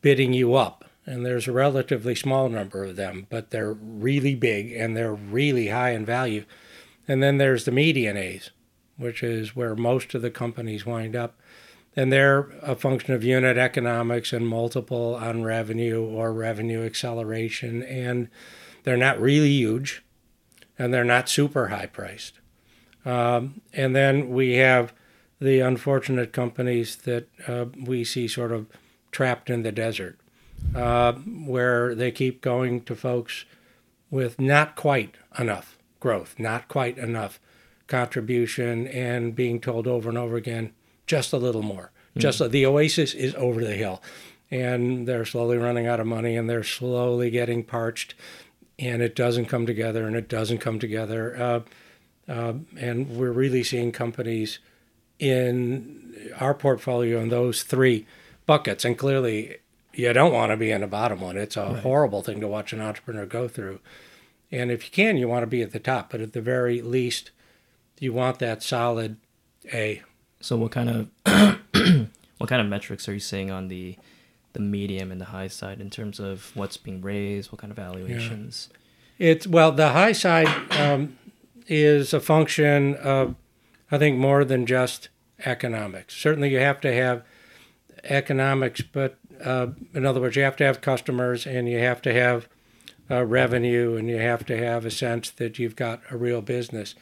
bidding 0.00 0.32
you 0.32 0.54
up. 0.54 0.84
And 1.06 1.26
there's 1.26 1.48
a 1.48 1.52
relatively 1.52 2.14
small 2.14 2.48
number 2.48 2.84
of 2.84 2.96
them, 2.96 3.26
but 3.30 3.50
they're 3.50 3.72
really 3.72 4.34
big 4.34 4.72
and 4.72 4.96
they're 4.96 5.14
really 5.14 5.68
high 5.68 5.90
in 5.90 6.04
value. 6.04 6.44
And 7.08 7.22
then 7.22 7.38
there's 7.38 7.64
the 7.64 7.72
median 7.72 8.16
A's, 8.16 8.50
which 8.96 9.22
is 9.22 9.56
where 9.56 9.74
most 9.74 10.14
of 10.14 10.22
the 10.22 10.30
companies 10.30 10.86
wind 10.86 11.16
up 11.16 11.40
and 11.94 12.12
they're 12.12 12.50
a 12.62 12.74
function 12.74 13.14
of 13.14 13.24
unit 13.24 13.58
economics 13.58 14.32
and 14.32 14.46
multiple 14.46 15.14
on 15.14 15.42
revenue 15.42 16.02
or 16.02 16.32
revenue 16.32 16.84
acceleration. 16.84 17.82
And 17.82 18.28
they're 18.84 18.96
not 18.96 19.20
really 19.20 19.50
huge 19.50 20.02
and 20.78 20.92
they're 20.92 21.04
not 21.04 21.28
super 21.28 21.68
high 21.68 21.86
priced. 21.86 22.38
Um, 23.04 23.60
and 23.72 23.94
then 23.94 24.30
we 24.30 24.54
have 24.54 24.92
the 25.40 25.60
unfortunate 25.60 26.32
companies 26.32 26.96
that 26.96 27.28
uh, 27.46 27.66
we 27.76 28.04
see 28.04 28.28
sort 28.28 28.52
of 28.52 28.66
trapped 29.10 29.50
in 29.50 29.62
the 29.62 29.72
desert 29.72 30.18
uh, 30.74 31.12
where 31.12 31.94
they 31.94 32.10
keep 32.10 32.40
going 32.40 32.82
to 32.84 32.94
folks 32.94 33.44
with 34.10 34.40
not 34.40 34.76
quite 34.76 35.16
enough 35.38 35.78
growth 35.98 36.36
not 36.38 36.68
quite 36.68 36.96
enough 36.96 37.38
contribution 37.92 38.86
and 38.88 39.36
being 39.36 39.60
told 39.60 39.86
over 39.86 40.08
and 40.08 40.16
over 40.16 40.36
again, 40.36 40.72
just 41.12 41.34
a 41.34 41.36
little 41.36 41.60
more. 41.60 41.92
Mm. 42.16 42.22
Just 42.22 42.50
the 42.50 42.64
Oasis 42.64 43.12
is 43.12 43.34
over 43.34 43.62
the 43.62 43.74
hill, 43.74 44.02
and 44.50 45.06
they're 45.06 45.26
slowly 45.26 45.58
running 45.58 45.86
out 45.86 46.00
of 46.00 46.06
money, 46.06 46.38
and 46.38 46.48
they're 46.48 46.64
slowly 46.64 47.28
getting 47.28 47.62
parched, 47.64 48.14
and 48.78 49.02
it 49.02 49.14
doesn't 49.14 49.44
come 49.44 49.66
together, 49.66 50.06
and 50.06 50.16
it 50.16 50.26
doesn't 50.26 50.58
come 50.58 50.78
together, 50.78 51.36
uh, 51.36 51.60
uh, 52.32 52.54
and 52.78 53.10
we're 53.10 53.30
really 53.30 53.62
seeing 53.62 53.92
companies 53.92 54.58
in 55.18 56.32
our 56.40 56.54
portfolio 56.54 57.20
in 57.20 57.28
those 57.28 57.62
three 57.62 58.06
buckets, 58.46 58.86
and 58.86 58.96
clearly 58.96 59.56
you 59.92 60.10
don't 60.14 60.32
want 60.32 60.50
to 60.50 60.56
be 60.56 60.70
in 60.70 60.80
the 60.80 60.86
bottom 60.86 61.20
one. 61.20 61.36
It's 61.36 61.58
a 61.58 61.66
right. 61.66 61.82
horrible 61.82 62.22
thing 62.22 62.40
to 62.40 62.48
watch 62.48 62.72
an 62.72 62.80
entrepreneur 62.80 63.26
go 63.26 63.48
through. 63.48 63.80
And 64.50 64.70
if 64.70 64.86
you 64.86 64.90
can, 64.90 65.18
you 65.18 65.28
want 65.28 65.42
to 65.42 65.46
be 65.46 65.60
at 65.60 65.72
the 65.72 65.78
top, 65.78 66.10
but 66.10 66.22
at 66.22 66.32
the 66.32 66.40
very 66.40 66.80
least, 66.80 67.32
you 68.00 68.14
want 68.14 68.38
that 68.38 68.62
solid 68.62 69.18
A. 69.74 70.02
So 70.42 70.56
what 70.56 70.72
kind 70.72 70.90
of 70.90 71.08
what 72.38 72.48
kind 72.48 72.60
of 72.60 72.66
metrics 72.66 73.08
are 73.08 73.14
you 73.14 73.20
seeing 73.20 73.50
on 73.50 73.68
the 73.68 73.96
the 74.52 74.60
medium 74.60 75.10
and 75.10 75.20
the 75.20 75.26
high 75.26 75.48
side 75.48 75.80
in 75.80 75.88
terms 75.88 76.20
of 76.20 76.50
what's 76.54 76.76
being 76.76 77.00
raised, 77.00 77.50
what 77.50 77.60
kind 77.60 77.70
of 77.70 77.76
valuations? 77.76 78.68
Yeah. 79.18 79.30
It's 79.30 79.46
well, 79.46 79.72
the 79.72 79.90
high 79.90 80.12
side 80.12 80.48
um, 80.72 81.16
is 81.68 82.12
a 82.12 82.20
function 82.20 82.96
of 82.96 83.36
I 83.90 83.98
think 83.98 84.18
more 84.18 84.44
than 84.44 84.66
just 84.66 85.08
economics. 85.44 86.16
Certainly, 86.16 86.50
you 86.50 86.58
have 86.58 86.80
to 86.80 86.92
have 86.92 87.22
economics, 88.04 88.80
but 88.82 89.18
uh, 89.44 89.68
in 89.94 90.04
other 90.04 90.20
words, 90.20 90.36
you 90.36 90.42
have 90.42 90.56
to 90.56 90.64
have 90.64 90.80
customers 90.80 91.46
and 91.46 91.68
you 91.68 91.78
have 91.78 92.02
to 92.02 92.12
have 92.12 92.48
uh, 93.10 93.24
revenue 93.24 93.96
and 93.96 94.08
you 94.08 94.18
have 94.18 94.44
to 94.46 94.56
have 94.56 94.84
a 94.84 94.90
sense 94.90 95.30
that 95.30 95.58
you've 95.58 95.76
got 95.76 96.00
a 96.10 96.16
real 96.16 96.42
business. 96.42 96.94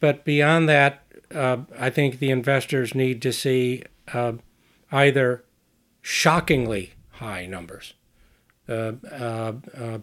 But 0.00 0.24
beyond 0.24 0.68
that, 0.68 1.02
uh, 1.34 1.58
I 1.78 1.90
think 1.90 2.18
the 2.18 2.30
investors 2.30 2.94
need 2.94 3.22
to 3.22 3.32
see 3.32 3.84
uh, 4.12 4.34
either 4.90 5.44
shockingly 6.00 6.94
high 7.12 7.46
numbers, 7.46 7.94
uh, 8.68 8.92
uh, 9.12 9.52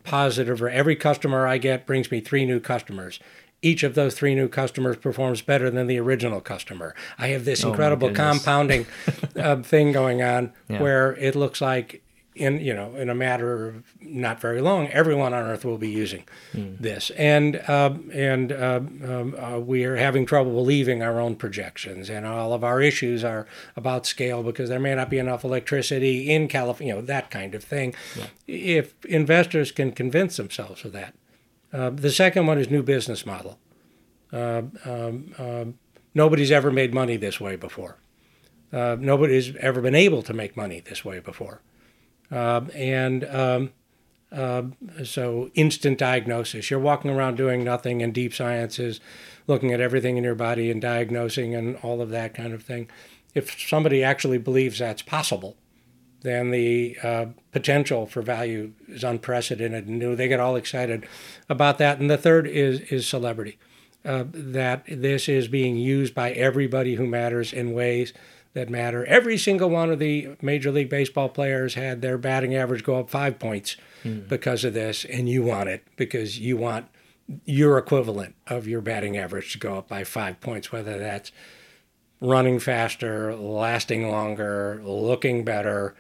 positive, 0.04 0.62
or 0.62 0.70
every 0.70 0.96
customer 0.96 1.48
I 1.48 1.58
get 1.58 1.86
brings 1.86 2.12
me 2.12 2.22
three 2.22 2.46
new 2.46 2.60
customers 2.60 3.20
each 3.66 3.82
of 3.82 3.96
those 3.96 4.14
three 4.14 4.36
new 4.36 4.48
customers 4.48 4.96
performs 4.96 5.42
better 5.42 5.72
than 5.72 5.88
the 5.88 6.00
original 6.00 6.40
customer. 6.40 6.94
I 7.18 7.30
have 7.30 7.46
this 7.46 7.64
oh 7.64 7.70
incredible 7.70 8.12
compounding 8.12 8.86
uh, 9.36 9.64
thing 9.64 9.92
going 9.92 10.22
on 10.22 10.54
yeah. 10.70 10.80
where 10.80 11.16
it 11.16 11.36
looks 11.36 11.62
like 11.62 12.04
in 12.36 12.60
you 12.60 12.74
know 12.74 12.94
in 12.96 13.10
a 13.10 13.16
matter 13.16 13.68
of 13.68 13.84
not 14.02 14.40
very 14.42 14.62
long, 14.62 14.88
everyone 14.90 15.34
on 15.34 15.44
Earth 15.44 15.64
will 15.64 15.78
be 15.78 15.90
using 15.90 16.26
mm. 16.54 16.78
this, 16.78 17.10
and 17.12 17.56
uh, 17.68 17.94
and 18.14 18.52
uh, 18.52 18.82
um, 19.04 19.36
uh, 19.40 19.60
we 19.60 19.86
are 19.86 19.96
having 19.96 20.26
trouble 20.26 20.52
believing 20.52 21.02
our 21.02 21.20
own 21.20 21.36
projections, 21.36 22.10
and 22.10 22.26
all 22.26 22.54
of 22.54 22.64
our 22.64 22.82
issues 22.82 23.24
are 23.24 23.48
about 23.76 24.06
scale 24.06 24.44
because 24.44 24.70
there 24.70 24.80
may 24.80 24.94
not 24.94 25.10
be 25.10 25.18
enough 25.18 25.44
electricity 25.44 26.30
in 26.30 26.48
California, 26.48 26.94
you 26.94 27.02
know 27.02 27.06
that 27.06 27.32
kind 27.32 27.56
of 27.56 27.64
thing. 27.64 27.96
Yeah. 28.16 28.26
If 28.48 29.06
investors 29.06 29.72
can 29.72 29.94
convince 29.94 30.38
themselves 30.38 30.84
of 30.84 30.92
that, 30.92 31.16
uh, 31.72 31.90
the 31.90 32.12
second 32.12 32.48
one 32.48 32.58
is 32.58 32.70
new 32.70 32.84
business 32.84 33.26
model. 33.26 33.60
Uh, 34.34 34.64
um, 34.84 35.34
um, 35.38 35.80
nobody's 36.14 36.52
ever 36.52 36.72
made 36.72 36.94
money 36.94 37.16
this 37.16 37.40
way 37.40 37.56
before. 37.56 37.98
Uh, 38.74 38.98
nobody's 39.00 39.56
ever 39.58 39.82
been 39.82 39.96
able 39.96 40.22
to 40.22 40.34
make 40.34 40.58
money 40.58 40.82
this 40.82 41.06
way 41.06 41.20
before. 41.20 41.62
Um, 42.36 42.70
and 42.76 43.24
um, 43.24 43.72
um, 44.32 44.76
so, 45.06 45.50
instant 45.54 45.98
diagnosis. 45.98 46.70
You're 46.70 46.80
walking 46.80 47.10
around 47.10 47.38
doing 47.38 47.64
nothing, 47.64 48.04
and 48.04 48.14
deep 48.14 48.34
science 48.34 48.78
is 48.78 49.00
looking 49.48 49.72
at 49.72 49.80
everything 49.80 50.18
in 50.18 50.24
your 50.26 50.36
body 50.36 50.70
and 50.70 50.82
diagnosing 50.82 51.56
and 51.56 51.78
all 51.78 52.02
of 52.02 52.10
that 52.10 52.34
kind 52.34 52.54
of 52.54 52.62
thing. 52.62 52.90
If 53.34 53.58
somebody 53.68 54.04
actually 54.04 54.38
believes 54.38 54.80
that's 54.80 55.02
possible, 55.02 55.56
then 56.24 56.52
the 56.52 56.98
uh, 57.02 57.26
potential 57.52 58.06
for 58.06 58.22
value 58.22 58.74
is 58.90 59.04
unprecedented 59.06 59.88
and 59.88 60.00
new. 60.00 60.16
They 60.16 60.28
get 60.28 60.40
all 60.42 60.58
excited 60.58 61.08
about 61.48 61.78
that. 61.78 62.00
And 62.00 62.10
the 62.10 62.18
third 62.18 62.48
is 62.48 62.82
is 62.92 63.08
celebrity. 63.08 63.58
Uh, 64.04 64.26
that 64.32 64.84
this 64.88 65.28
is 65.28 65.48
being 65.48 65.78
used 65.78 66.14
by 66.14 66.32
everybody 66.32 66.94
who 66.96 67.08
matters 67.08 67.52
in 67.52 67.74
ways 67.74 68.14
that 68.56 68.70
matter. 68.70 69.06
Every 69.06 69.38
single 69.38 69.70
one 69.70 69.92
of 69.92 70.00
the 70.00 70.30
Major 70.42 70.72
League 70.72 70.90
Baseball 70.90 71.30
players 71.30 71.76
had 71.76 72.02
their 72.02 72.18
batting 72.18 72.56
average 72.56 72.84
go 72.84 72.98
up 72.98 73.10
five 73.10 73.38
points 73.38 73.76
mm. 74.04 74.28
because 74.28 74.64
of 74.64 74.74
this, 74.74 75.06
and 75.06 75.30
you 75.30 75.44
want 75.44 75.70
it 75.70 75.86
because 75.98 76.40
you 76.40 76.58
want 76.58 76.88
your 77.44 77.78
equivalent 77.78 78.34
of 78.48 78.66
your 78.66 78.82
batting 78.82 79.18
average 79.18 79.52
to 79.52 79.60
go 79.60 79.78
up 79.78 79.90
by 79.90 80.06
five 80.06 80.40
points, 80.40 80.72
whether 80.72 80.98
that's 80.98 81.32
running 82.22 82.58
faster, 82.58 83.36
lasting 83.36 84.10
longer, 84.10 84.82
looking 84.84 85.44
better, 85.44 85.94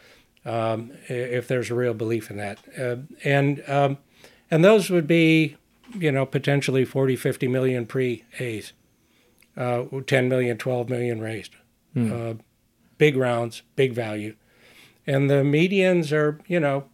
um, 0.45 0.91
if 1.09 1.47
there's 1.49 1.69
a 1.69 1.75
real 1.75 1.93
belief 1.93 2.31
in 2.31 2.37
that. 2.37 2.59
Uh, 2.79 2.95
and 3.25 3.63
um, 3.67 3.97
and 4.49 4.63
those 4.63 4.89
would 4.89 5.07
be, 5.07 5.57
you 5.93 6.11
know, 6.11 6.25
potentially 6.25 6.85
40, 6.85 7.17
50 7.17 7.49
million 7.49 7.85
pre-A's, 7.85 8.71
uh, 9.57 9.83
10 10.07 10.29
million, 10.29 10.57
12 10.57 10.89
million 10.89 11.19
raised. 11.19 11.55
Mm. 11.95 12.11
Uh, 12.11 12.41
big 12.97 13.15
rounds, 13.15 13.61
big 13.75 13.93
value. 13.93 14.35
And 15.07 15.29
the 15.29 15.43
medians 15.43 16.11
are, 16.11 16.39
you 16.47 16.59
know, 16.59 16.85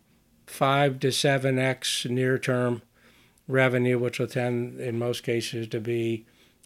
5 0.47 0.99
to 0.99 1.07
7x 1.07 2.09
near 2.09 2.37
term 2.37 2.81
revenue, 3.47 3.97
which 3.97 4.19
will 4.19 4.27
tend 4.27 4.79
in 4.79 4.99
most 4.99 5.23
cases 5.23 5.67
to 5.69 5.79
be 5.79 6.25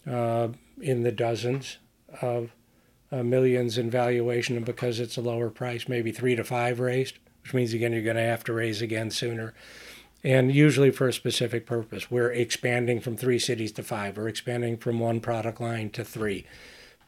uh, 0.10 0.50
in 0.82 1.04
the 1.04 1.12
dozens 1.12 1.78
of 2.22 2.52
uh, 3.12 3.24
millions 3.24 3.78
in 3.78 3.90
valuation, 3.90 4.56
and 4.56 4.66
because 4.66 5.00
it's 5.00 5.18
a 5.18 5.22
lower 5.22 5.50
price, 5.50 5.88
maybe 5.88 6.12
three 6.12 6.36
to 6.36 6.44
five 6.44 6.80
raised, 6.80 7.18
which 7.44 7.54
means 7.54 7.74
again 7.74 7.94
you're 7.94 8.02
going 8.02 8.16
to 8.16 8.22
have 8.22 8.44
to 8.44 8.54
raise 8.54 8.82
again 8.82 9.12
sooner. 9.12 9.54
And 10.24 10.52
usually 10.52 10.90
for 10.90 11.08
a 11.08 11.14
specific 11.14 11.68
purpose. 11.68 12.10
We're 12.10 12.32
expanding 12.32 13.00
from 13.00 13.16
three 13.16 13.38
cities 13.38 13.72
to 13.74 13.84
five. 13.84 14.18
We're 14.18 14.28
expanding 14.28 14.78
from 14.78 15.00
one 15.00 15.20
product 15.20 15.62
line 15.62 15.92
to 15.92 16.04
three. 16.04 16.48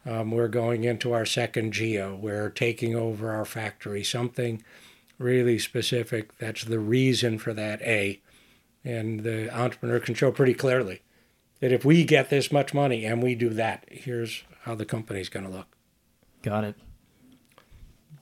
Um, 0.08 0.32
we're 0.32 0.48
going 0.48 0.86
into 0.86 1.12
our 1.12 1.26
second 1.26 1.74
geo. 1.74 2.16
We're 2.16 2.50
taking 2.50 2.96
over 2.96 3.32
our 3.32 3.44
factory. 3.44 4.04
Something 4.04 4.64
really 5.20 5.60
specific. 5.60 6.38
That's 6.38 6.64
the 6.64 6.80
reason 6.80 7.38
for 7.40 7.54
that 7.54 7.82
A. 7.82 8.22
And 8.86 9.22
the 9.22 9.54
entrepreneur 9.54 10.00
can 10.00 10.16
show 10.16 10.32
pretty 10.32 10.54
clearly 10.54 11.02
that 11.60 11.74
if 11.74 11.84
we 11.84 12.06
get 12.06 12.30
this 12.30 12.52
much 12.52 12.74
money 12.74 13.04
and 13.04 13.22
we 13.22 13.36
do 13.36 13.50
that, 13.50 13.86
here's 13.90 14.44
how 14.62 14.76
the 14.76 14.86
company's 14.86 15.28
going 15.28 15.46
to 15.46 15.52
look. 15.52 15.68
Got 16.42 16.64
it. 16.64 16.76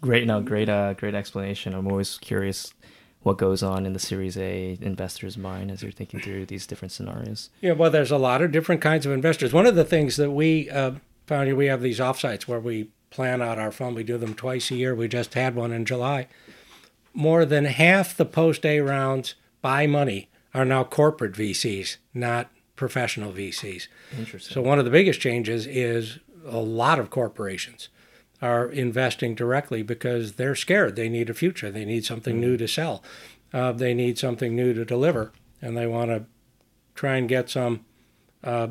Great, 0.02 0.26
no, 0.26 0.42
great, 0.42 0.70
uh, 0.70 0.94
great 0.94 1.14
explanation. 1.14 1.74
I'm 1.74 1.88
always 1.88 2.18
curious 2.18 2.74
what 3.22 3.38
goes 3.38 3.64
on 3.64 3.86
in 3.86 3.94
the 3.94 4.00
Series 4.00 4.38
A 4.38 4.78
investor's 4.82 5.38
mind 5.38 5.72
as 5.72 5.82
you're 5.82 5.92
thinking 5.92 6.20
through 6.20 6.46
these 6.46 6.66
different 6.68 6.92
scenarios. 6.92 7.50
Yeah, 7.62 7.74
well, 7.74 7.90
there's 7.90 8.12
a 8.12 8.18
lot 8.18 8.42
of 8.42 8.52
different 8.52 8.82
kinds 8.82 9.06
of 9.06 9.12
investors. 9.12 9.52
One 9.52 9.66
of 9.66 9.76
the 9.76 9.84
things 9.84 10.16
that 10.18 10.32
we 10.32 10.70
uh, 10.70 10.92
found 11.26 11.48
here, 11.48 11.56
we 11.56 11.68
have 11.68 11.82
these 11.82 12.00
offsites 12.00 12.44
where 12.44 12.60
we 12.60 12.90
plan 13.10 13.42
out 13.42 13.60
our 13.60 13.72
fund. 13.72 13.96
We 13.96 14.04
do 14.04 14.18
them 14.18 14.34
twice 14.34 14.72
a 14.72 14.76
year. 14.76 14.94
We 14.94 15.08
just 15.08 15.34
had 15.34 15.56
one 15.56 15.72
in 15.72 15.86
July. 15.86 16.28
More 17.14 17.46
than 17.46 17.66
half 17.66 18.16
the 18.16 18.26
post 18.26 18.66
A 18.66 18.82
rounds 18.82 19.36
by 19.62 19.88
money 19.88 20.30
are 20.54 20.66
now 20.66 20.84
corporate 20.84 21.34
VCs, 21.34 21.98
not 22.14 22.50
professional 22.76 23.32
VCs. 23.32 23.88
Interesting. 24.18 24.54
So 24.54 24.62
one 24.62 24.80
of 24.80 24.86
the 24.86 24.92
biggest 24.92 25.20
changes 25.20 25.66
is 25.66 26.20
a 26.46 26.60
lot 26.60 27.00
of 27.00 27.10
corporations 27.10 27.90
are 28.42 28.68
investing 28.68 29.34
directly 29.34 29.82
because 29.82 30.34
they're 30.34 30.56
scared. 30.56 30.96
They 30.96 31.10
need 31.10 31.30
a 31.30 31.34
future. 31.34 31.72
They 31.72 31.86
need 31.86 32.06
something 32.06 32.40
new 32.40 32.58
to 32.58 32.68
sell. 32.68 33.04
Uh, 33.54 33.72
they 33.72 33.94
need 33.94 34.18
something 34.18 34.56
new 34.56 34.74
to 34.74 34.84
deliver, 34.84 35.32
and 35.62 35.78
they 35.78 35.88
want 35.88 36.12
to 36.12 36.26
try 36.94 37.16
and 37.16 37.30
get 37.30 37.50
some 37.50 37.86
uh, 38.44 38.68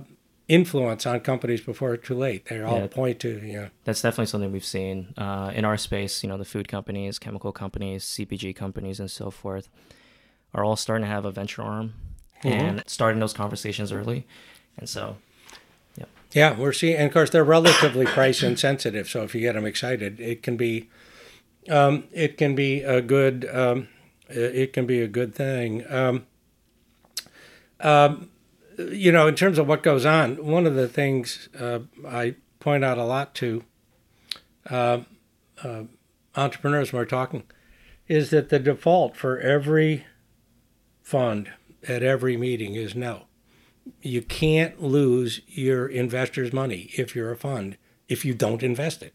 influence 0.48 1.06
on 1.06 1.20
companies 1.20 1.60
before 1.60 1.94
it's 1.94 2.06
too 2.06 2.14
late. 2.14 2.46
They 2.46 2.60
all 2.60 2.80
yeah, 2.80 2.86
point 2.86 3.20
to 3.20 3.40
you 3.44 3.52
know. 3.54 3.68
That's 3.84 4.02
definitely 4.02 4.26
something 4.26 4.52
we've 4.52 4.64
seen 4.64 5.14
uh, 5.16 5.52
in 5.54 5.64
our 5.64 5.76
space. 5.76 6.22
You 6.22 6.28
know, 6.28 6.36
the 6.36 6.44
food 6.44 6.68
companies, 6.68 7.18
chemical 7.18 7.52
companies, 7.52 8.04
CPG 8.04 8.54
companies, 8.54 9.00
and 9.00 9.10
so 9.10 9.30
forth 9.30 9.68
are 10.52 10.64
all 10.64 10.76
starting 10.76 11.04
to 11.04 11.10
have 11.10 11.24
a 11.24 11.32
venture 11.32 11.62
arm 11.62 11.94
mm-hmm. 12.42 12.48
and 12.48 12.84
starting 12.86 13.20
those 13.20 13.32
conversations 13.32 13.92
early. 13.92 14.26
And 14.76 14.88
so 14.88 15.16
yeah, 16.34 16.58
we're 16.58 16.72
seeing, 16.72 16.96
and 16.96 17.06
of 17.06 17.12
course 17.12 17.30
they're 17.30 17.44
relatively 17.44 18.06
price 18.06 18.42
insensitive. 18.42 19.08
So 19.08 19.22
if 19.22 19.34
you 19.34 19.40
get 19.40 19.54
them 19.54 19.64
excited, 19.64 20.20
it 20.20 20.42
can 20.42 20.56
be, 20.56 20.90
um, 21.70 22.04
it 22.12 22.36
can 22.36 22.56
be 22.56 22.82
a 22.82 23.00
good, 23.00 23.48
um, 23.52 23.88
it 24.28 24.72
can 24.72 24.84
be 24.84 25.00
a 25.00 25.06
good 25.06 25.32
thing. 25.34 25.84
Um, 25.88 26.26
um, 27.80 28.30
you 28.78 29.12
know, 29.12 29.26
in 29.26 29.34
terms 29.34 29.58
of 29.58 29.66
what 29.66 29.82
goes 29.82 30.04
on, 30.06 30.44
one 30.44 30.66
of 30.66 30.74
the 30.74 30.88
things 30.88 31.48
uh, 31.58 31.80
I 32.06 32.36
point 32.60 32.84
out 32.84 32.98
a 32.98 33.04
lot 33.04 33.34
to 33.36 33.64
uh, 34.70 35.00
uh, 35.62 35.82
entrepreneurs 36.34 36.92
when 36.92 37.00
we're 37.00 37.06
talking 37.06 37.44
is 38.08 38.30
that 38.30 38.48
the 38.48 38.58
default 38.58 39.16
for 39.16 39.38
every 39.38 40.06
fund 41.02 41.50
at 41.86 42.02
every 42.02 42.36
meeting 42.36 42.74
is 42.74 42.94
no. 42.94 43.24
you 44.02 44.22
can't 44.22 44.82
lose 44.82 45.40
your 45.46 45.86
investors' 45.86 46.52
money 46.52 46.90
if 46.96 47.14
you're 47.14 47.30
a 47.30 47.36
fund 47.36 47.76
if 48.08 48.24
you 48.24 48.34
don't 48.34 48.62
invest 48.62 49.02
it. 49.02 49.14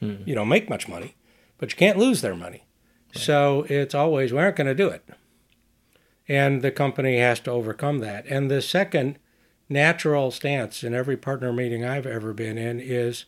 Hmm. 0.00 0.16
You 0.24 0.34
don't 0.34 0.48
make 0.48 0.68
much 0.70 0.88
money, 0.88 1.16
but 1.58 1.72
you 1.72 1.76
can't 1.76 1.98
lose 1.98 2.20
their 2.20 2.36
money. 2.36 2.64
So 3.12 3.64
it's 3.68 3.94
always 3.94 4.32
we 4.32 4.38
aren't 4.38 4.56
going 4.56 4.66
to 4.66 4.74
do 4.74 4.88
it, 4.88 5.08
and 6.28 6.62
the 6.62 6.70
company 6.70 7.18
has 7.18 7.40
to 7.40 7.50
overcome 7.50 7.98
that. 7.98 8.26
And 8.26 8.50
the 8.50 8.60
second 8.60 9.18
natural 9.68 10.30
stance 10.30 10.82
in 10.82 10.94
every 10.94 11.16
partner 11.16 11.52
meeting 11.52 11.84
I've 11.84 12.06
ever 12.06 12.32
been 12.32 12.58
in 12.58 12.80
is, 12.80 13.24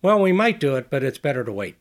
well, 0.00 0.20
we 0.20 0.32
might 0.32 0.60
do 0.60 0.76
it, 0.76 0.90
but 0.90 1.02
it's 1.02 1.18
better 1.18 1.44
to 1.44 1.52
wait. 1.52 1.76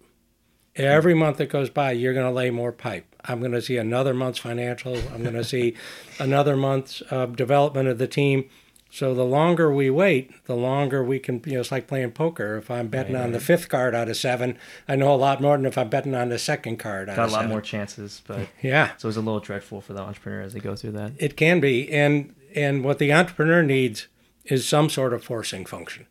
Every 0.76 1.14
month 1.14 1.38
that 1.38 1.50
goes 1.50 1.70
by, 1.70 1.92
you're 1.92 2.14
going 2.14 2.26
to 2.26 2.32
lay 2.32 2.50
more 2.50 2.72
pipe. 2.72 3.16
I'm 3.26 3.40
going 3.40 3.52
to 3.52 3.62
see 3.62 3.78
another 3.78 4.14
month's 4.14 4.40
financials. 4.40 5.12
I'm 5.14 5.22
going 5.22 5.36
to 5.36 5.44
see 5.44 5.76
another 6.20 6.56
month's 6.56 7.04
uh, 7.12 7.26
development 7.26 7.90
of 7.90 7.98
the 7.98 8.08
team. 8.08 8.50
So 8.94 9.16
the 9.16 9.24
longer 9.24 9.72
we 9.74 9.90
wait, 9.90 10.32
the 10.48 10.56
longer 10.56 11.02
we 11.02 11.18
can. 11.18 11.42
You 11.46 11.54
know, 11.54 11.60
it's 11.62 11.72
like 11.72 11.88
playing 11.88 12.12
poker. 12.12 12.58
If 12.58 12.70
I'm 12.70 12.90
betting 12.90 13.14
Right, 13.16 13.24
on 13.24 13.32
the 13.32 13.40
fifth 13.40 13.70
card 13.70 13.96
out 13.96 14.10
of 14.10 14.18
seven, 14.18 14.58
I 14.88 14.98
know 14.98 15.14
a 15.14 15.16
lot 15.16 15.42
more 15.42 15.56
than 15.56 15.66
if 15.66 15.78
I'm 15.78 15.88
betting 15.90 16.14
on 16.14 16.28
the 16.28 16.38
second 16.38 16.76
card 16.78 17.08
out 17.10 17.16
Got 17.16 17.30
a 17.30 17.32
lot 17.32 17.38
seven. 17.40 17.50
more 17.52 17.62
chances, 17.62 18.22
but 18.28 18.48
Yeah, 18.62 18.92
So 18.98 19.08
it's 19.08 19.16
a 19.18 19.22
little 19.22 19.40
dreadful 19.40 19.80
for 19.80 19.94
the 19.94 20.02
entrepreneur 20.02 20.42
as 20.42 20.52
they 20.54 20.60
go 20.60 20.76
through 20.76 20.92
that. 20.92 21.14
it 21.18 21.38
can 21.38 21.62
be, 21.62 21.90
and 21.90 22.36
and 22.54 22.84
what 22.84 23.00
the 23.00 23.14
entrepreneur 23.14 23.64
needs 23.64 24.08
is 24.44 24.68
some 24.68 24.90
sort 24.90 25.14
of 25.14 25.24
forcing 25.24 25.66
function, 25.66 26.06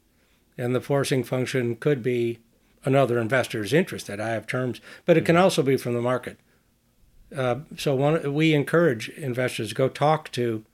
and 0.57 0.75
the 0.75 0.81
forcing 0.81 1.23
function 1.23 1.77
could 1.77 2.03
be 2.03 2.39
another 2.87 3.19
investor's 3.19 3.75
interested. 3.75 4.19
I 4.21 4.31
have 4.31 4.47
terms, 4.47 4.81
but 5.05 5.19
it 5.19 5.27
can 5.27 5.37
also 5.37 5.63
be 5.63 5.77
from 5.77 5.93
the 5.93 6.01
market. 6.01 6.39
Uh, 7.37 7.57
so 7.77 7.95
one, 7.95 8.33
we 8.33 8.55
encourage 8.55 9.11
investors 9.11 9.69
to 9.69 9.75
go 9.75 9.89
talk 9.91 10.33
to, 10.33 10.65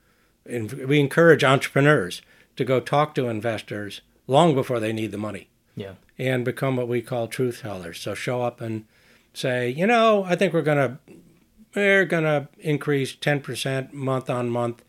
and 0.49 0.71
we 0.71 0.99
encourage 0.99 1.43
entrepreneurs 1.43 2.21
to 2.55 2.63
go 2.65 2.79
talk 2.79 3.13
to 3.15 3.27
investors 3.27 4.01
long 4.27 4.55
before 4.55 4.79
they 4.79 4.91
need 4.93 5.11
the 5.11 5.17
money 5.17 5.47
Yeah. 5.75 5.93
and 6.17 6.43
become 6.43 6.75
what 6.75 6.87
we 6.87 7.01
call 7.01 7.27
truth 7.27 7.61
tellers. 7.61 7.99
So 7.99 8.13
show 8.13 8.41
up 8.41 8.59
and 8.61 8.85
say, 9.33 9.69
you 9.69 9.85
know, 9.87 10.23
I 10.23 10.35
think 10.35 10.53
we're 10.53 10.61
gonna 10.61 10.99
we're 11.75 12.05
gonna 12.05 12.49
increase 12.59 13.15
ten 13.15 13.39
percent 13.41 13.93
month 13.93 14.29
on 14.29 14.49
month 14.49 14.83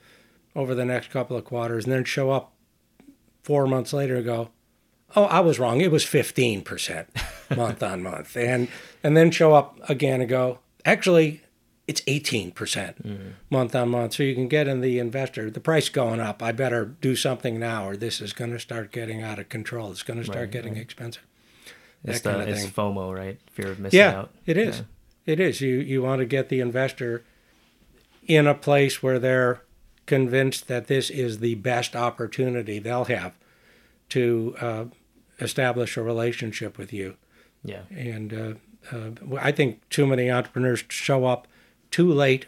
over 0.56 0.74
the 0.74 0.84
next 0.86 1.10
couple 1.10 1.36
of 1.36 1.44
quarters, 1.44 1.84
and 1.84 1.92
then 1.92 2.04
show 2.04 2.30
up 2.30 2.52
four 3.42 3.66
months 3.66 3.92
later 3.92 4.16
and 4.16 4.24
go, 4.24 4.50
oh, 5.14 5.24
I 5.24 5.40
was 5.40 5.58
wrong. 5.58 5.80
It 5.80 5.90
was 5.90 6.04
fifteen 6.04 6.62
percent 6.62 7.08
month 7.56 7.82
on 7.82 8.02
month, 8.02 8.36
and 8.36 8.68
and 9.02 9.16
then 9.16 9.30
show 9.30 9.54
up 9.54 9.78
again 9.88 10.20
and 10.20 10.28
go, 10.30 10.60
actually. 10.84 11.42
It's 11.88 12.02
18% 12.02 13.32
month 13.50 13.74
on 13.74 13.88
month. 13.88 14.12
So 14.14 14.22
you 14.22 14.34
can 14.34 14.46
get 14.46 14.68
in 14.68 14.82
the 14.82 14.98
investor, 14.98 15.50
the 15.50 15.58
price 15.60 15.88
going 15.88 16.20
up. 16.20 16.42
I 16.42 16.52
better 16.52 16.84
do 16.84 17.16
something 17.16 17.58
now, 17.58 17.88
or 17.88 17.96
this 17.96 18.20
is 18.20 18.32
going 18.34 18.50
to 18.52 18.60
start 18.60 18.92
getting 18.92 19.22
out 19.22 19.38
of 19.38 19.48
control. 19.48 19.90
It's 19.90 20.02
going 20.02 20.18
to 20.18 20.24
start 20.24 20.38
Right, 20.40 20.50
getting 20.50 20.74
right. 20.74 20.82
expensive. 20.82 21.24
It's, 22.04 22.20
the, 22.20 22.38
it's. 22.46 22.66
FOMO, 22.66 23.12
right? 23.16 23.40
Fear 23.52 23.68
of 23.72 23.78
missing 23.80 23.98
Yeah, 23.98 24.18
out. 24.18 24.30
it 24.46 24.56
is. 24.58 24.78
Yeah. 24.78 25.32
It 25.32 25.40
is. 25.40 25.60
You 25.60 25.76
you 25.76 26.02
want 26.02 26.20
to 26.20 26.26
get 26.26 26.48
the 26.50 26.60
investor 26.60 27.24
in 28.26 28.46
a 28.46 28.54
place 28.54 29.02
where 29.02 29.18
they're 29.18 29.62
convinced 30.06 30.68
that 30.68 30.86
this 30.86 31.10
is 31.10 31.38
the 31.38 31.54
best 31.56 31.96
opportunity 31.96 32.78
they'll 32.78 33.04
have 33.06 33.32
to 34.10 34.54
uh, 34.60 34.84
establish 35.40 35.96
a 35.96 36.02
relationship 36.02 36.78
with 36.78 36.92
you. 36.92 37.16
Yeah. 37.64 37.82
And 37.90 38.32
uh, 38.92 38.94
uh, 38.96 39.10
I 39.40 39.52
think 39.52 39.86
too 39.90 40.06
many 40.06 40.30
entrepreneurs 40.30 40.84
show 40.88 41.24
up 41.26 41.46
too 41.90 42.12
late, 42.12 42.46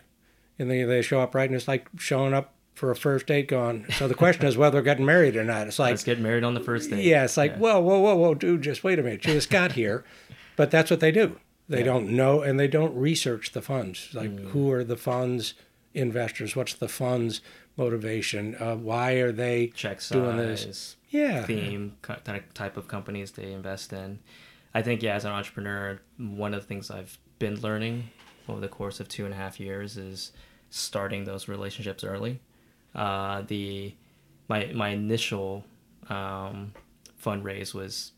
and 0.59 0.71
they 0.71 0.83
they 0.85 1.03
show 1.03 1.21
up 1.21 1.35
right, 1.35 1.49
and 1.49 1.57
it's 1.57 1.69
like 1.69 1.89
showing 1.99 2.33
up 2.35 2.55
for 2.75 2.91
a 2.91 2.97
first 2.97 3.27
date. 3.27 3.49
Going. 3.49 3.87
So 3.93 4.09
the 4.09 4.15
question 4.15 4.47
is 4.47 4.57
whether 4.57 4.75
they're 4.75 4.83
getting 4.83 5.05
married 5.07 5.37
or 5.37 5.45
not. 5.45 5.67
It's 5.67 5.79
like 5.79 5.91
Let's 5.91 6.05
get 6.05 6.19
married 6.21 6.45
on 6.45 6.55
the 6.55 6.61
first 6.61 6.91
date. 6.91 7.05
yeah, 7.05 7.25
it's 7.25 7.37
like, 7.37 7.53
Yeah. 7.53 7.59
whoa, 7.59 7.81
whoa, 7.81 7.99
whoa, 8.01 8.17
whoa, 8.17 8.35
dude, 8.35 8.63
just 8.63 8.83
wait 8.85 8.99
a 8.99 9.03
minute. 9.03 9.25
You 9.27 9.35
just 9.35 9.51
got 9.51 9.73
here. 9.73 10.05
But 10.57 10.71
that's 10.71 10.91
what 10.91 11.01
they 11.01 11.11
do. 11.13 11.39
They 11.69 11.79
Yeah. 11.81 11.85
don't 11.85 12.11
know 12.11 12.41
and 12.43 12.59
they 12.59 12.69
don't 12.69 12.95
research 12.97 13.53
the 13.53 13.63
funds. 13.63 14.11
Like, 14.15 14.31
Mm. 14.31 14.51
who 14.51 14.71
are 14.73 14.83
the 14.85 14.97
funds 14.97 15.55
investors? 15.95 16.57
What's 16.57 16.75
the 16.75 16.89
funds 16.89 17.41
motivation? 17.77 18.55
Uh, 18.59 18.77
why 18.77 19.13
are 19.13 19.33
they 19.33 19.69
check 19.69 20.01
size, 20.01 20.17
doing 20.19 20.37
this? 20.37 20.97
Yeah. 21.11 21.45
theme, 21.45 21.97
type 22.55 22.77
of 22.77 22.87
companies 22.89 23.33
they 23.33 23.53
invest 23.53 23.93
in. 23.93 24.21
I 24.73 24.83
think, 24.83 25.03
yeah, 25.03 25.15
as 25.17 25.25
an 25.25 25.33
entrepreneur, 25.33 26.01
one 26.17 26.55
of 26.55 26.61
the 26.61 26.67
things 26.67 26.91
I've 26.91 27.19
been 27.41 27.61
learning 27.61 28.11
over 28.51 28.61
the 28.61 28.69
course 28.69 29.01
of 29.01 29.09
two 29.09 29.25
and 29.25 29.35
a 29.35 29.37
half 29.37 29.61
years 29.61 29.97
is 29.97 30.33
starting 30.71 31.25
those 31.25 31.49
relationships 31.49 32.05
early. 32.05 32.41
Uh, 32.95 33.43
the 33.43 33.95
my 34.49 34.71
my 34.75 34.89
initial 34.89 35.65
um, 36.09 36.73
fundraise 37.23 37.75
was, 37.75 38.13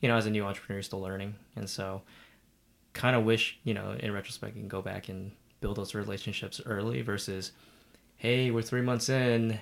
you 0.00 0.08
know, 0.08 0.16
as 0.16 0.26
a 0.26 0.30
new 0.30 0.44
entrepreneur, 0.44 0.82
still 0.82 1.00
learning, 1.00 1.34
and 1.54 1.68
so 1.68 2.02
kind 2.92 3.14
of 3.14 3.24
wish, 3.24 3.58
you 3.64 3.74
know, 3.74 3.94
in 4.00 4.12
retrospect, 4.12 4.56
you 4.56 4.62
can 4.62 4.68
go 4.68 4.80
back 4.80 5.08
and 5.08 5.32
build 5.60 5.76
those 5.76 5.94
relationships 5.94 6.60
early 6.64 7.02
versus, 7.02 7.52
hey, 8.16 8.50
we're 8.50 8.62
three 8.62 8.80
months 8.80 9.10
in, 9.10 9.58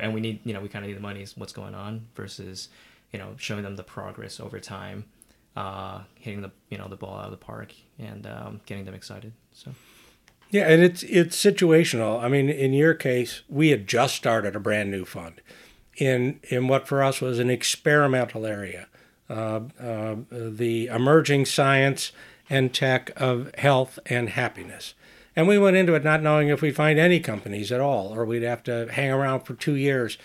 and 0.00 0.14
we 0.14 0.20
need 0.20 0.40
you 0.44 0.52
know 0.52 0.60
we 0.60 0.68
kind 0.68 0.84
of 0.84 0.88
need 0.88 0.96
the 0.96 1.02
money 1.02 1.26
what's 1.36 1.52
going 1.52 1.74
on? 1.74 2.06
Versus 2.14 2.68
you 3.12 3.18
know 3.18 3.34
showing 3.36 3.62
them 3.62 3.76
the 3.76 3.82
progress 3.82 4.38
over 4.38 4.60
time 4.60 5.04
uh 5.56 6.00
hitting 6.14 6.42
the 6.42 6.50
you 6.68 6.78
know 6.78 6.88
the 6.88 6.96
ball 6.96 7.18
out 7.18 7.24
of 7.26 7.30
the 7.30 7.36
park 7.36 7.72
and 7.98 8.26
um, 8.26 8.60
getting 8.66 8.84
them 8.84 8.94
excited 8.94 9.32
so 9.52 9.72
Yeah, 10.50 10.68
and 10.68 10.82
it's 10.82 11.02
it's 11.04 11.36
situational. 11.36 12.22
I 12.22 12.28
mean, 12.28 12.48
in 12.48 12.72
your 12.72 12.94
case, 12.94 13.42
we 13.48 13.70
had 13.70 13.86
just 13.86 14.16
started 14.16 14.56
a 14.56 14.60
brand 14.60 14.90
new 14.90 15.04
fund 15.04 15.40
in 15.96 16.40
in 16.44 16.66
what 16.68 16.88
for 16.88 17.02
us 17.02 17.20
was 17.20 17.38
an 17.38 17.50
experimental 17.50 18.46
area, 18.46 18.88
uh, 19.28 19.60
uh, 19.80 20.16
the 20.30 20.86
emerging 20.86 21.46
science 21.46 22.12
and 22.48 22.74
tech 22.74 23.12
of 23.16 23.54
health 23.56 23.98
and 24.06 24.30
happiness. 24.30 24.94
And 25.36 25.46
we 25.46 25.58
went 25.58 25.76
into 25.76 25.94
it 25.94 26.02
not 26.02 26.22
knowing 26.22 26.48
if 26.48 26.60
we'd 26.62 26.74
find 26.74 26.98
any 26.98 27.20
companies 27.20 27.70
at 27.70 27.80
all, 27.80 28.12
or 28.12 28.24
we'd 28.24 28.42
have 28.42 28.64
to 28.64 28.88
hang 28.90 29.12
around 29.12 29.42
for 29.42 29.54
two 29.54 29.76
years 29.76 30.18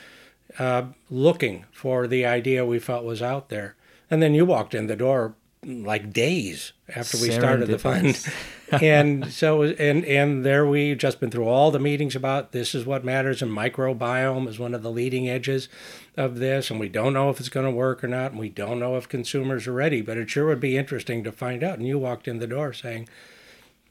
uh, 0.58 0.86
looking 1.12 1.66
for 1.72 2.08
the 2.08 2.26
idea 2.26 2.66
we 2.66 2.80
felt 2.80 3.06
was 3.06 3.22
out 3.22 3.50
there. 3.50 3.76
And 4.10 4.22
then 4.22 4.34
you 4.34 4.46
walked 4.46 4.74
in 4.74 4.88
the 4.88 4.96
door 4.96 5.36
like 5.66 6.14
days 6.14 6.74
after 6.96 7.18
we 7.18 7.32
started 7.32 7.68
the 7.68 7.80
fund. 7.80 8.24
And 8.72 9.32
so 9.32 9.62
and 9.62 10.04
and 10.06 10.44
there 10.44 10.66
we've 10.66 10.98
just 10.98 11.20
been 11.20 11.30
through 11.30 11.48
all 11.48 11.70
the 11.70 11.80
meetings 11.80 12.16
about 12.16 12.52
this 12.52 12.74
is 12.74 12.84
what 12.84 13.06
matters 13.06 13.44
and 13.44 13.52
microbiome 13.52 14.48
is 14.48 14.58
one 14.58 14.74
of 14.74 14.82
the 14.82 14.90
leading 14.90 15.30
edges 15.30 15.70
of 16.18 16.40
this 16.40 16.72
and 16.72 16.80
we 16.80 16.90
don't 16.90 17.14
know 17.14 17.30
if 17.30 17.40
it's 17.40 17.48
going 17.48 17.68
to 17.68 17.72
work 17.72 18.04
or 18.04 18.08
not 18.08 18.32
and 18.32 18.40
we 18.40 18.50
don't 18.50 18.80
know 18.80 18.98
if 18.98 19.08
consumers 19.08 19.68
are 19.68 19.72
ready 19.72 20.02
but 20.02 20.18
it 20.18 20.32
sure 20.32 20.48
would 20.48 20.60
be 20.60 20.78
interesting 20.78 21.24
to 21.24 21.32
find 21.32 21.64
out. 21.64 21.78
And 21.78 21.88
you 21.88 22.00
walked 22.00 22.28
in 22.28 22.40
the 22.40 22.48
door 22.48 22.74
saying 22.74 23.08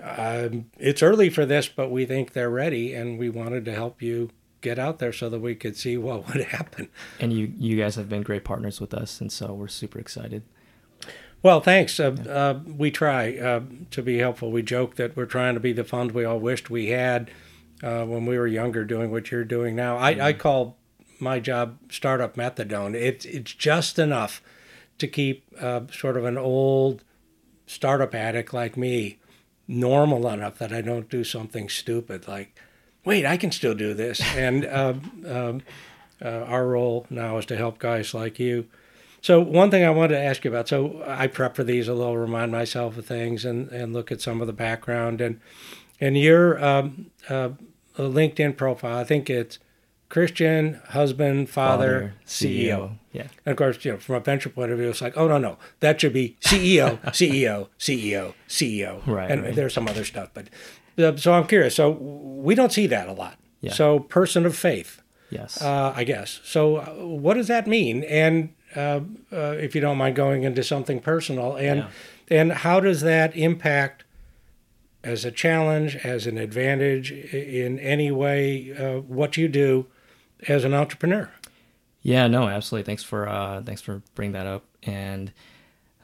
um, 0.01 0.67
it's 0.77 1.05
early 1.05 1.31
for 1.31 1.47
this 1.47 1.69
but 1.69 1.89
we 1.89 2.05
think 2.05 2.33
they're 2.33 2.51
ready 2.51 2.95
and 2.95 3.17
we 3.17 3.31
wanted 3.31 3.65
to 3.67 3.73
help 3.73 4.03
you 4.03 4.31
get 4.65 4.79
out 4.79 4.99
there 4.99 5.13
so 5.13 5.29
that 5.29 5.41
we 5.41 5.55
could 5.55 5.77
see 5.77 5.97
what 5.97 6.27
would 6.29 6.43
happen 6.47 6.89
and 7.21 7.33
you 7.33 7.53
you 7.57 7.77
guys 7.77 7.95
have 7.95 8.09
been 8.09 8.23
great 8.23 8.43
partners 8.43 8.81
with 8.81 8.93
us 8.93 9.21
and 9.21 9.31
so 9.31 9.53
we're 9.55 9.69
super 9.69 9.99
excited 10.01 10.43
Well, 11.43 11.61
thanks. 11.61 12.01
Uh, 12.01 12.17
uh, 12.27 12.61
we 12.67 12.91
try 12.91 13.37
uh, 13.37 13.61
to 13.91 14.03
be 14.03 14.17
helpful. 14.17 14.51
We 14.51 14.63
joke 14.63 14.97
that 14.97 15.15
we're 15.15 15.27
trying 15.27 15.53
to 15.53 15.61
be 15.61 15.75
the 15.75 15.85
fund 15.85 16.13
we 16.13 16.25
all 16.25 16.41
wished 16.41 16.71
we 16.71 16.87
had 16.89 17.31
uh, 17.83 18.07
when 18.07 18.25
we 18.25 18.39
were 18.39 18.47
younger, 18.47 18.83
doing 18.83 19.11
what 19.11 19.31
you're 19.31 19.45
doing 19.45 19.77
now. 19.77 19.99
I, 19.99 20.29
I 20.29 20.33
call 20.33 20.79
my 21.21 21.41
job 21.41 21.77
startup 21.91 22.37
methadone. 22.37 22.95
It's 22.95 23.27
it's 23.27 23.53
just 23.53 23.99
enough 23.99 24.41
to 24.97 25.07
keep 25.07 25.45
uh, 25.61 25.83
sort 25.93 26.17
of 26.17 26.25
an 26.25 26.39
old 26.39 27.05
startup 27.67 28.15
addict 28.15 28.55
like 28.55 28.79
me 28.79 29.19
normal 29.69 30.27
enough 30.29 30.57
that 30.59 30.73
I 30.73 30.81
don't 30.81 31.11
do 31.11 31.25
something 31.25 31.69
stupid 31.69 32.27
like, 32.27 32.59
wait, 33.05 33.27
I 33.27 33.37
can 33.37 33.53
still 33.53 33.75
do 33.75 33.95
this. 33.95 34.21
And 34.37 34.65
uh, 34.65 34.95
um, 35.27 35.63
uh, 36.25 36.29
our 36.29 36.67
role 36.67 37.07
now 37.11 37.39
is 37.39 37.47
to 37.47 37.57
help 37.57 37.79
guys 37.79 38.15
like 38.15 38.39
you. 38.39 38.67
So 39.21 39.41
one 39.41 39.71
thing 39.71 39.85
I 39.85 39.91
wanted 39.91 40.15
to 40.17 40.21
ask 40.21 40.45
you 40.45 40.51
about. 40.51 40.69
So 40.69 41.03
I 41.07 41.27
prep 41.29 41.57
for 41.57 41.65
these 41.65 41.89
a 41.89 41.95
little, 41.95 42.17
remind 42.17 42.53
myself 42.53 42.99
of 42.99 43.07
things, 43.07 43.45
and, 43.45 43.71
and 43.71 43.93
look 43.93 44.13
at 44.13 44.21
some 44.21 44.41
of 44.41 44.47
the 44.47 44.53
background 44.53 45.21
and 45.21 45.41
and 46.01 46.19
your 46.19 46.63
um, 46.63 47.07
uh, 47.31 47.51
LinkedIn 47.97 48.57
profile. 48.57 48.99
I 48.99 49.05
think 49.05 49.31
it's 49.31 49.59
Christian 50.09 50.81
husband, 50.91 51.49
father, 51.49 52.15
CEO. 52.27 52.99
yeah 53.13 53.29
And 53.47 53.53
of 53.53 53.57
course, 53.57 53.85
you 53.85 53.93
know, 53.93 53.99
from 53.99 54.17
a 54.17 54.21
venture 54.21 54.49
point 54.49 54.71
of 54.71 54.79
view, 54.79 54.91
it's 54.91 55.01
like, 55.01 55.17
oh 55.17 55.27
no, 55.27 55.39
no, 55.39 55.59
that 55.81 56.01
should 56.01 56.13
be 56.13 56.37
CEO, 56.41 57.01
CEO, 57.07 57.69
CEO, 57.79 58.35
CEO, 58.49 59.07
Right, 59.07 59.31
And 59.31 59.43
right. 59.43 59.55
there's 59.55 59.73
some 59.75 59.89
other 59.89 60.05
stuff, 60.05 60.31
but 60.35 60.49
so 60.97 61.33
I'm 61.33 61.47
curious. 61.47 61.75
So 61.75 61.91
we 61.91 62.55
don't 62.55 62.73
see 62.73 62.87
that 62.89 63.09
a 63.09 63.13
lot. 63.13 63.39
Yeah. 63.61 63.73
So 63.73 64.01
person 64.01 64.45
of 64.47 64.55
faith, 64.57 65.01
yes 65.31 65.61
uh, 65.63 65.93
I 65.97 66.05
guess. 66.05 66.41
So 66.45 66.77
uh, 66.77 66.85
what 67.05 67.35
does 67.35 67.49
that 67.49 67.67
mean? 67.67 68.05
And 68.05 68.55
uh, 68.77 69.01
uh, 69.33 69.55
if 69.59 69.75
you 69.75 69.81
don't 69.81 69.97
mind 69.99 70.17
going 70.17 70.43
into 70.43 70.63
something 70.63 71.01
personal, 71.01 71.57
and 71.57 71.79
Yeah. 71.81 71.89
and 72.29 72.53
how 72.53 72.81
does 72.81 73.01
that 73.03 73.37
impact 73.37 74.05
as 75.03 75.25
a 75.25 75.31
challenge, 75.31 75.97
as 75.97 76.27
an 76.27 76.39
advantage 76.39 77.13
in 77.13 77.79
any 77.79 78.11
way, 78.11 78.75
uh, 78.77 79.01
what 79.01 79.37
you 79.37 79.49
do, 79.49 79.87
as 80.49 80.65
an 80.65 80.73
entrepreneur. 80.73 81.31
Yeah, 82.01 82.27
no, 82.27 82.49
absolutely. 82.49 82.87
Thanks 82.87 83.03
for 83.05 83.29
uh, 83.29 83.63
thanks 83.63 83.81
for 83.83 84.03
bringing 84.15 84.33
that 84.33 84.47
up. 84.47 84.65
And 84.83 85.33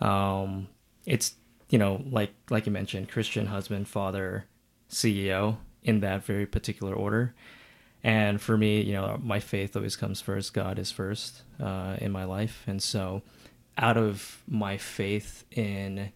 um, 0.01 0.69
it's 1.07 1.35
you 1.69 1.79
know 1.79 2.03
like 2.11 2.31
like 2.51 2.67
you 2.67 2.73
mentioned, 2.73 3.09
Christian 3.11 3.47
husband, 3.47 3.89
father, 3.89 4.45
CEO 4.91 5.57
in 5.83 6.01
that 6.01 6.25
very 6.25 6.47
particular 6.47 6.95
order. 6.95 7.35
And 8.03 8.41
for 8.41 8.57
me, 8.57 8.81
you 8.81 8.93
know, 8.93 9.19
my 9.23 9.41
faith 9.41 9.77
always 9.77 9.97
comes 9.97 10.21
first. 10.21 10.55
God 10.55 10.79
is 10.79 10.91
first 10.91 11.43
uh, 11.63 11.97
in 11.99 12.13
my 12.13 12.25
life, 12.25 12.65
and 12.67 12.83
so 12.83 13.23
out 13.77 13.97
of 13.97 14.43
my 14.49 14.77
faith 14.77 15.45
in 15.51 16.13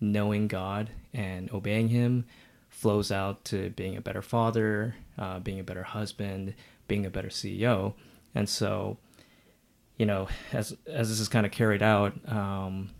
knowing 0.00 0.48
God 0.48 0.90
and 1.12 1.50
obeying 1.52 1.88
Him 1.88 2.24
flows 2.68 3.10
out 3.10 3.44
to 3.46 3.70
being 3.70 3.96
a 3.96 4.00
better 4.00 4.22
father, 4.22 4.94
uh, 5.16 5.38
being 5.40 5.60
a 5.60 5.64
better 5.64 5.82
husband, 5.82 6.54
being 6.86 7.06
a 7.06 7.10
better 7.10 7.28
CEO. 7.28 7.94
And 8.34 8.48
so, 8.48 8.98
you 9.96 10.06
know, 10.06 10.28
as 10.52 10.76
as 10.86 11.08
this 11.08 11.20
is 11.20 11.28
kind 11.28 11.46
of 11.46 11.52
carried 11.52 11.82
out 11.82 12.14
um, 12.30 12.90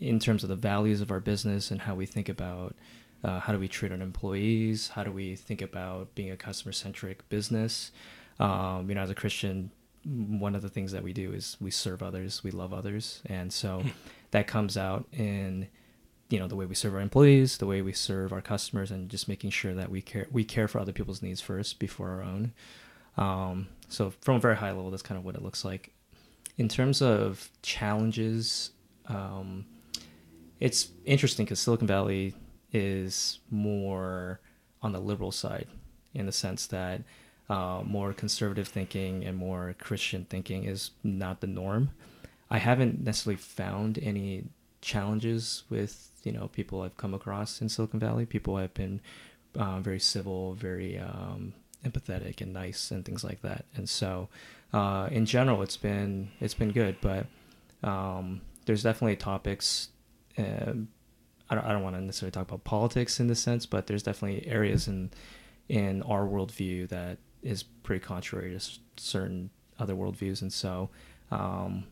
in 0.00 0.18
terms 0.18 0.42
of 0.42 0.48
the 0.48 0.56
values 0.56 1.00
of 1.00 1.10
our 1.10 1.20
business 1.20 1.70
and 1.70 1.82
how 1.82 1.94
we 1.94 2.06
think 2.06 2.28
about 2.28 2.74
uh, 3.22 3.40
how 3.40 3.52
do 3.52 3.58
we 3.58 3.68
treat 3.68 3.92
our 3.92 4.00
employees, 4.00 4.88
how 4.88 5.04
do 5.04 5.12
we 5.12 5.36
think 5.36 5.62
about 5.62 6.14
being 6.14 6.30
a 6.30 6.36
customer 6.36 6.72
centric 6.72 7.28
business. 7.28 7.92
Um, 8.38 8.88
you 8.88 8.94
know, 8.94 9.02
as 9.02 9.10
a 9.10 9.14
Christian, 9.14 9.70
one 10.04 10.54
of 10.54 10.62
the 10.62 10.70
things 10.70 10.92
that 10.92 11.02
we 11.02 11.12
do 11.12 11.32
is 11.32 11.56
we 11.60 11.70
serve 11.70 12.02
others, 12.02 12.42
we 12.42 12.50
love 12.50 12.72
others, 12.72 13.20
and 13.26 13.52
so 13.52 13.82
that 14.30 14.46
comes 14.46 14.76
out 14.76 15.06
in 15.12 15.68
you 16.30 16.38
know 16.38 16.48
the 16.48 16.56
way 16.56 16.64
we 16.64 16.74
serve 16.74 16.94
our 16.94 17.00
employees, 17.00 17.58
the 17.58 17.66
way 17.66 17.82
we 17.82 17.92
serve 17.92 18.32
our 18.32 18.40
customers, 18.40 18.90
and 18.90 19.10
just 19.10 19.28
making 19.28 19.50
sure 19.50 19.74
that 19.74 19.90
we 19.90 20.00
care 20.00 20.26
we 20.32 20.44
care 20.44 20.68
for 20.68 20.78
other 20.78 20.92
people's 20.92 21.22
needs 21.22 21.40
first 21.40 21.78
before 21.78 22.10
our 22.10 22.22
own. 22.22 22.52
Um, 23.16 23.68
so 23.88 24.12
from 24.22 24.36
a 24.36 24.40
very 24.40 24.56
high 24.56 24.70
level, 24.70 24.90
that's 24.90 25.02
kind 25.02 25.18
of 25.18 25.24
what 25.24 25.34
it 25.34 25.42
looks 25.42 25.64
like. 25.64 25.92
In 26.56 26.68
terms 26.68 27.02
of 27.02 27.50
challenges, 27.62 28.70
um, 29.06 29.66
it's 30.60 30.88
interesting 31.04 31.44
because 31.44 31.58
Silicon 31.58 31.86
Valley 31.86 32.34
is 32.72 33.40
more 33.50 34.40
on 34.82 34.92
the 34.92 35.00
liberal 35.00 35.32
side 35.32 35.66
in 36.14 36.26
the 36.26 36.32
sense 36.32 36.66
that 36.68 37.02
uh, 37.48 37.82
more 37.84 38.12
conservative 38.12 38.68
thinking 38.68 39.24
and 39.24 39.36
more 39.36 39.74
Christian 39.78 40.24
thinking 40.24 40.64
is 40.64 40.92
not 41.02 41.40
the 41.40 41.46
norm. 41.46 41.90
I 42.50 42.58
haven't 42.58 43.02
necessarily 43.02 43.36
found 43.36 43.98
any 44.00 44.44
challenges 44.80 45.64
with 45.68 46.10
you 46.24 46.32
know 46.32 46.48
people 46.48 46.82
I've 46.82 46.96
come 46.96 47.14
across 47.14 47.60
in 47.60 47.68
Silicon 47.68 48.00
Valley. 48.00 48.26
People 48.26 48.56
have 48.56 48.74
been 48.74 49.00
uh, 49.56 49.80
very 49.80 50.00
civil, 50.00 50.54
very 50.54 50.98
um, 50.98 51.52
empathetic, 51.84 52.40
and 52.40 52.52
nice, 52.52 52.90
and 52.90 53.04
things 53.04 53.24
like 53.24 53.42
that. 53.42 53.64
And 53.74 53.88
so, 53.88 54.28
uh, 54.72 55.08
in 55.10 55.26
general, 55.26 55.62
it's 55.62 55.76
been 55.76 56.30
it's 56.40 56.54
been 56.54 56.72
good. 56.72 56.96
But 57.00 57.26
um, 57.82 58.42
there's 58.66 58.82
definitely 58.82 59.16
topics. 59.16 59.88
I 61.50 61.56
don't, 61.56 61.66
I 61.66 61.72
don't 61.72 61.82
want 61.82 61.96
to 61.96 62.00
necessarily 62.00 62.30
talk 62.30 62.48
about 62.48 62.64
politics 62.64 63.20
in 63.20 63.26
this 63.26 63.40
sense, 63.40 63.66
but 63.66 63.86
there's 63.86 64.02
definitely 64.02 64.46
areas 64.46 64.88
in 64.88 65.10
in 65.68 66.02
our 66.02 66.26
worldview 66.26 66.88
that 66.88 67.18
is 67.42 67.62
pretty 67.62 68.04
contrary 68.04 68.56
to 68.56 68.78
certain 68.96 69.50
other 69.78 69.94
worldviews, 69.94 70.42
and 70.42 70.52
so 70.52 70.90
um, 71.30 71.84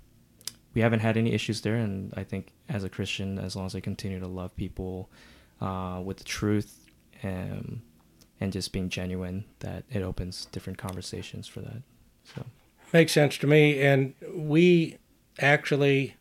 we 0.75 0.81
haven't 0.81 1.01
had 1.01 1.17
any 1.17 1.33
issues 1.33 1.61
there. 1.63 1.77
And 1.77 2.13
I 2.17 2.25
think 2.25 2.53
as 2.69 2.85
a 2.85 2.89
Christian, 2.89 3.39
as 3.39 3.57
long 3.57 3.67
as 3.67 3.75
I 3.75 3.81
continue 3.81 4.21
to 4.21 4.29
love 4.29 4.55
people 4.57 5.11
uh, 5.61 6.01
with 6.05 6.19
the 6.19 6.25
truth 6.25 6.87
and 7.23 7.81
and 8.41 8.53
just 8.53 8.73
being 8.73 8.89
genuine, 8.89 9.45
that 9.59 9.85
it 9.91 10.03
opens 10.03 10.45
different 10.47 10.79
conversations 10.79 11.49
for 11.49 11.61
that. 11.61 11.83
So 12.35 12.45
makes 12.93 13.13
sense 13.13 13.37
to 13.39 13.47
me, 13.49 13.81
and 13.83 14.15
we 14.33 14.99
actually 15.41 16.15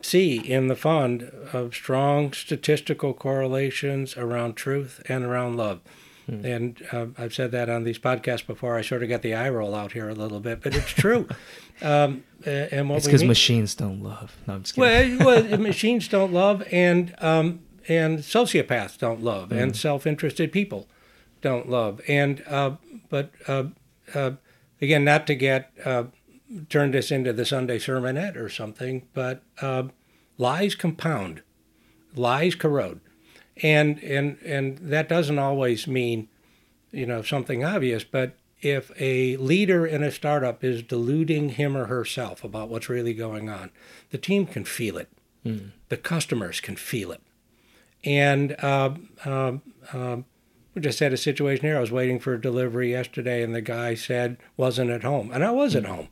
see 0.00 0.36
in 0.36 0.68
the 0.68 0.76
fund 0.76 1.22
of 1.52 1.74
strong 1.74 2.32
statistical 2.32 3.12
correlations 3.14 4.16
around 4.16 4.54
truth 4.54 5.02
and 5.08 5.24
around 5.24 5.56
love. 5.56 5.80
Hmm. 6.26 6.44
And 6.44 6.86
uh, 6.92 7.06
I've 7.16 7.34
said 7.34 7.52
that 7.52 7.70
on 7.70 7.84
these 7.84 7.98
podcasts 7.98 8.46
before. 8.46 8.76
I 8.76 8.82
sort 8.82 9.02
of 9.02 9.08
got 9.08 9.22
the 9.22 9.34
eye 9.34 9.48
roll 9.48 9.74
out 9.74 9.92
here 9.92 10.08
a 10.08 10.14
little 10.14 10.40
bit, 10.40 10.60
but 10.62 10.74
it's 10.74 10.90
true. 10.90 11.26
um, 11.82 12.22
and 12.44 12.88
what 12.88 12.98
it's 12.98 13.06
because 13.06 13.24
machines 13.24 13.74
don't 13.74 14.02
love. 14.02 14.36
No, 14.46 14.54
I'm 14.54 14.62
just 14.62 14.74
kidding. 14.74 15.18
Well, 15.24 15.42
well 15.48 15.58
machines 15.58 16.06
don't 16.06 16.32
love, 16.32 16.62
and 16.70 17.14
um, 17.18 17.60
and 17.88 18.18
sociopaths 18.18 18.98
don't 18.98 19.22
love, 19.22 19.50
and 19.52 19.72
hmm. 19.72 19.76
self-interested 19.76 20.52
people 20.52 20.86
don't 21.40 21.68
love. 21.68 22.00
And 22.06 22.44
uh, 22.46 22.72
but 23.08 23.30
uh, 23.46 23.64
uh 24.14 24.32
again, 24.80 25.04
not 25.04 25.26
to 25.28 25.34
get 25.34 25.72
uh, 25.84 26.04
turn 26.68 26.90
this 26.90 27.10
into 27.10 27.32
the 27.32 27.44
Sunday 27.44 27.78
sermonette 27.78 28.36
or 28.36 28.48
something, 28.48 29.06
but 29.14 29.42
uh, 29.60 29.84
lies 30.36 30.74
compound, 30.74 31.42
lies 32.14 32.54
corrode 32.54 33.00
and 33.62 34.02
and 34.02 34.38
and 34.44 34.78
that 34.78 35.08
doesn't 35.08 35.38
always 35.38 35.86
mean 35.86 36.28
you 36.90 37.06
know 37.06 37.22
something 37.22 37.64
obvious 37.64 38.04
but 38.04 38.36
if 38.60 38.90
a 38.98 39.36
leader 39.36 39.86
in 39.86 40.02
a 40.02 40.10
startup 40.10 40.64
is 40.64 40.82
deluding 40.82 41.50
him 41.50 41.76
or 41.76 41.86
herself 41.86 42.42
about 42.42 42.68
what's 42.68 42.88
really 42.88 43.14
going 43.14 43.48
on 43.48 43.70
the 44.10 44.18
team 44.18 44.46
can 44.46 44.64
feel 44.64 44.96
it 44.96 45.08
mm. 45.44 45.70
the 45.88 45.96
customers 45.96 46.60
can 46.60 46.76
feel 46.76 47.12
it 47.12 47.22
and 48.04 48.54
uh, 48.62 48.90
uh, 49.24 49.52
we 50.74 50.80
just 50.80 51.00
had 51.00 51.12
a 51.12 51.16
situation 51.16 51.64
here 51.64 51.76
i 51.76 51.80
was 51.80 51.92
waiting 51.92 52.18
for 52.18 52.34
a 52.34 52.40
delivery 52.40 52.90
yesterday 52.92 53.42
and 53.42 53.54
the 53.54 53.60
guy 53.60 53.94
said 53.94 54.36
wasn't 54.56 54.90
at 54.90 55.02
home 55.02 55.30
and 55.32 55.44
i 55.44 55.50
was 55.50 55.74
mm. 55.74 55.78
at 55.78 55.84
hmm. 55.84 55.94
home 55.94 56.08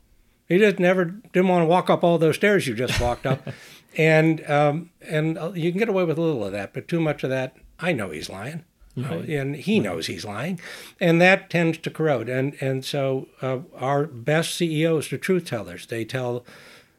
he 0.47 0.57
just 0.57 0.79
never 0.79 1.05
didn't 1.05 1.47
want 1.47 1.63
to 1.63 1.67
walk 1.67 1.89
up 1.89 2.03
all 2.03 2.17
those 2.17 2.35
stairs 2.35 2.67
you 2.67 2.73
just 2.73 2.99
walked 2.99 3.25
up 3.25 3.47
and 3.97 4.47
um, 4.49 4.91
and 5.01 5.37
uh, 5.37 5.51
you 5.53 5.71
can 5.71 5.79
get 5.79 5.89
away 5.89 6.03
with 6.03 6.17
a 6.17 6.21
little 6.21 6.45
of 6.45 6.51
that, 6.51 6.73
but 6.73 6.87
too 6.87 7.01
much 7.01 7.23
of 7.23 7.31
that, 7.31 7.57
I 7.79 7.91
know 7.91 8.11
he's 8.11 8.29
lying, 8.29 8.63
right. 8.95 9.27
and 9.27 9.55
he 9.55 9.79
knows 9.79 10.05
he's 10.05 10.23
lying, 10.23 10.59
and 10.99 11.19
that 11.19 11.49
tends 11.49 11.79
to 11.79 11.89
corrode. 11.89 12.29
And 12.29 12.55
and 12.61 12.85
so 12.85 13.27
uh, 13.41 13.59
our 13.75 14.05
best 14.05 14.55
CEOs 14.55 15.11
are 15.11 15.17
truth 15.17 15.45
tellers. 15.45 15.87
They 15.87 16.05
tell 16.05 16.45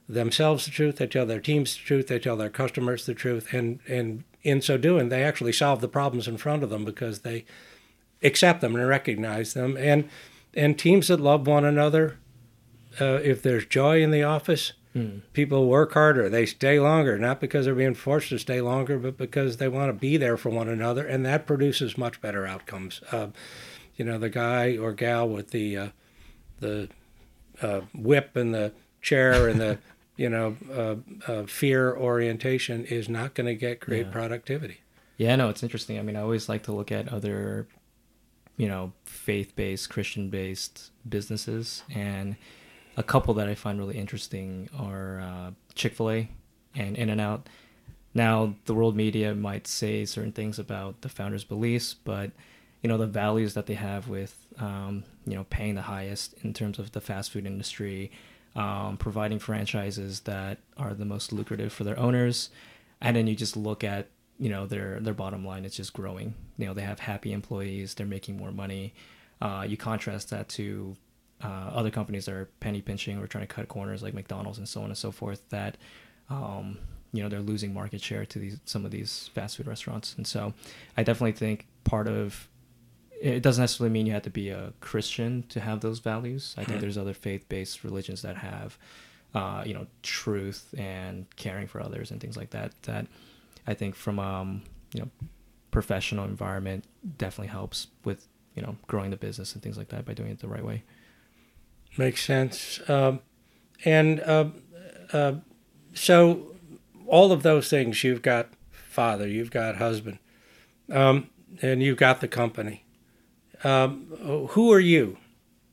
themselves 0.08 0.64
the 0.64 0.70
truth, 0.72 0.96
they 0.96 1.06
tell 1.06 1.26
their 1.26 1.40
teams 1.40 1.76
the 1.76 1.82
truth, 1.82 2.08
they 2.08 2.18
tell 2.18 2.37
their 2.37 2.50
customers 2.50 3.06
the 3.06 3.14
truth, 3.14 3.54
and 3.54 3.78
and 3.87 4.24
in 4.42 4.61
so 4.61 4.76
doing, 4.76 5.08
they 5.08 5.22
actually 5.22 5.52
solve 5.52 5.80
the 5.80 5.88
problems 5.88 6.26
in 6.26 6.37
front 6.37 6.64
of 6.64 6.70
them 6.70 6.84
because 6.84 7.20
they 7.20 7.44
accept 8.22 8.61
them 8.61 8.74
and 8.74 8.88
recognize 8.88 9.54
them. 9.54 9.76
And 9.76 10.08
and 10.54 10.76
teams 10.76 11.08
that 11.08 11.20
love 11.20 11.46
one 11.46 11.64
another, 11.64 12.18
uh, 13.00 13.20
if 13.22 13.42
there's 13.42 13.66
joy 13.66 14.02
in 14.02 14.11
the 14.11 14.22
office 14.22 14.72
Mm. 14.98 15.22
People 15.32 15.66
work 15.66 15.92
harder, 15.92 16.28
they 16.28 16.46
stay 16.46 16.80
longer, 16.80 17.18
not 17.18 17.40
because 17.40 17.66
they're 17.66 17.74
being 17.74 17.94
forced 17.94 18.30
to 18.30 18.38
stay 18.38 18.61
longer, 18.61 18.98
but 18.98 19.16
because 19.16 19.58
they 19.58 19.68
want 19.68 19.90
to 19.90 19.92
be 19.92 20.16
there 20.16 20.37
for 20.37 20.50
one 20.50 20.68
another, 20.68 21.06
and 21.06 21.24
that 21.26 21.46
produces 21.46 21.98
much 21.98 22.20
better 22.20 22.46
outcomes. 22.46 23.00
Uh, 23.12 23.28
you 23.96 24.04
know, 24.04 24.18
the 24.18 24.30
guy 24.30 24.76
or 24.76 24.92
gal 24.92 25.28
with 25.28 25.50
the 25.50 25.76
uh, 25.76 25.88
the 26.61 26.88
uh, 27.61 27.82
whip 27.94 28.34
and 28.34 28.54
the 28.54 28.72
chair 29.02 29.48
and 29.48 29.61
the 29.61 29.78
you 30.16 30.28
know 30.28 30.56
uh, 30.72 31.30
uh, 31.30 31.46
fear 31.46 31.94
orientation 31.94 32.84
is 32.87 33.08
not 33.08 33.34
going 33.34 33.46
to 33.46 33.54
get 33.54 33.80
great 33.80 34.06
yeah. 34.06 34.12
productivity. 34.12 34.80
Yeah, 35.18 35.37
no, 35.37 35.48
it's 35.48 35.62
interesting. 35.62 35.98
I 35.98 36.02
mean, 36.02 36.16
I 36.16 36.22
always 36.22 36.48
like 36.48 36.62
to 36.64 36.72
look 36.72 36.92
at 36.92 37.12
other, 37.12 37.66
you 38.56 38.68
know, 38.68 38.92
faith-based, 39.04 39.90
Christian-based 39.90 40.92
businesses 41.08 41.82
and 41.90 42.37
a 42.98 43.02
couple 43.04 43.32
that 43.34 43.48
I 43.48 43.54
find 43.54 43.78
really 43.78 43.96
interesting 43.96 44.68
are 44.76 45.20
uh, 45.20 45.50
Chick 45.76 45.94
Fil 45.94 46.11
A 46.11 46.28
and 46.74 46.96
In 46.96 47.08
and 47.08 47.20
Out. 47.20 47.48
Now, 48.12 48.56
the 48.64 48.74
world 48.74 48.96
media 48.96 49.34
might 49.37 49.68
say 49.68 50.04
certain 50.04 50.32
things 50.32 50.58
about 50.58 51.02
the 51.02 51.08
founders' 51.08 51.44
beliefs, 51.44 51.94
but 51.94 52.32
you 52.82 52.88
know 52.88 52.98
the 52.98 53.06
values 53.06 53.54
that 53.54 53.66
they 53.66 53.74
have 53.74 54.08
with 54.08 54.37
um, 54.58 55.04
you 55.24 55.34
know 55.34 55.44
paying 55.44 55.76
the 55.76 55.82
highest 55.82 56.34
in 56.42 56.52
terms 56.52 56.80
of 56.80 56.90
the 56.90 57.00
fast 57.00 57.30
food 57.30 57.46
industry, 57.46 58.11
um, 58.56 58.96
providing 58.96 59.38
franchises 59.38 60.20
that 60.20 60.58
are 60.76 60.92
the 60.92 61.04
most 61.04 61.32
lucrative 61.32 61.72
for 61.72 61.84
their 61.84 61.98
owners, 61.98 62.50
and 63.00 63.16
then 63.16 63.28
you 63.28 63.37
just 63.37 63.56
look 63.56 63.84
at 63.84 64.08
you 64.40 64.48
know 64.48 64.66
their 64.66 64.98
their 64.98 65.14
bottom 65.14 65.46
line 65.46 65.64
it's 65.64 65.76
just 65.76 65.92
growing. 65.92 66.34
You 66.56 66.66
know 66.66 66.74
they 66.74 66.82
have 66.82 66.98
happy 66.98 67.32
employees, 67.32 67.94
they're 67.94 68.06
making 68.06 68.37
more 68.37 68.50
money. 68.50 68.92
Uh, 69.40 69.64
you 69.68 69.76
contrast 69.76 70.30
that 70.30 70.48
to 70.48 70.96
uh, 71.42 71.70
other 71.72 71.90
companies 71.90 72.27
that 72.27 72.35
are 72.35 72.48
penny 72.61 72.81
pinching 72.81 73.18
or 73.18 73.27
trying 73.27 73.46
to 73.46 73.53
cut 73.53 73.68
corners 73.68 74.03
like 74.03 74.14
McDonald's 74.14 74.59
and 74.59 74.68
so 74.68 74.81
on 74.81 74.87
and 74.87 74.98
so 74.98 75.11
forth 75.11 75.48
that 75.51 75.77
um, 76.31 76.79
you 77.12 77.22
know 77.22 77.29
they're 77.29 77.40
losing 77.40 77.72
market 77.72 78.01
share 78.01 78.24
to 78.27 78.38
these 78.38 78.59
some 78.64 78.85
of 78.85 78.90
these 78.90 79.31
fast 79.35 79.57
food 79.57 79.66
restaurants 79.66 80.14
and 80.16 80.27
so 80.27 80.53
I 80.96 81.03
definitely 81.03 81.33
think 81.33 81.66
part 81.85 82.09
of 82.09 82.48
it 83.20 83.42
doesn't 83.42 83.62
necessarily 83.62 83.92
mean 83.92 84.07
you 84.07 84.12
have 84.12 84.22
to 84.22 84.31
be 84.31 84.51
a 84.51 84.72
Christian 84.81 85.44
to 85.48 85.59
have 85.59 85.81
those 85.81 85.98
values. 85.98 86.55
I 86.57 86.64
think 86.64 86.81
there's 86.81 86.96
other 86.96 87.14
faith-based 87.14 87.83
religions 87.83 88.22
that 88.22 88.37
have 88.37 88.79
uh, 89.35 89.62
you 89.66 89.74
know 89.74 89.87
truth 90.03 90.74
and 90.79 91.27
caring 91.37 91.66
for 91.66 91.81
others 91.81 92.11
and 92.11 92.20
things 92.20 92.37
like 92.37 92.51
that 92.51 92.81
that 92.83 93.07
I 93.66 93.74
think 93.74 93.94
from 93.94 94.18
um, 94.18 94.62
you 94.94 95.01
know 95.01 95.09
professional 95.70 96.24
environment 96.24 96.85
definitely 97.18 97.48
helps 97.48 97.88
with 98.05 98.27
you 98.55 98.62
know 98.62 98.77
growing 98.87 99.11
the 99.11 99.16
business 99.16 99.53
and 99.55 99.62
things 99.62 99.77
like 99.77 99.88
that 99.88 100.05
by 100.05 100.14
doing 100.14 100.31
it 100.31 100.38
the 100.40 100.48
right 100.48 100.64
way. 100.64 100.83
Makes 101.98 102.24
sense. 102.24 102.80
Um, 102.88 103.20
and 103.84 104.20
uh, 104.20 104.46
uh, 105.12 105.32
so, 105.92 106.54
all 107.06 107.32
of 107.32 107.42
those 107.42 107.68
things 107.68 108.04
you've 108.04 108.22
got 108.22 108.48
father, 108.70 109.26
you've 109.26 109.50
got 109.50 109.76
husband, 109.76 110.18
um, 110.92 111.28
and 111.61 111.82
you've 111.82 111.96
got 111.96 112.20
the 112.20 112.28
company. 112.28 112.84
Um, 113.64 114.06
who 114.50 114.72
are 114.72 114.80
you 114.80 115.18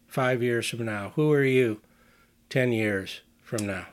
five 0.08 0.42
years 0.42 0.68
from 0.68 0.86
now? 0.86 1.12
Who 1.16 1.32
are 1.32 1.44
you 1.44 1.82
10 2.50 2.72
years 2.72 3.22
from 3.44 3.68
now? 3.68 3.86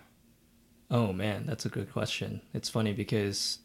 Oh, 0.90 1.12
man, 1.12 1.44
that's 1.46 1.66
a 1.66 1.68
good 1.68 1.92
question. 1.92 2.40
It's 2.54 2.70
funny 2.70 2.94
because 2.94 3.58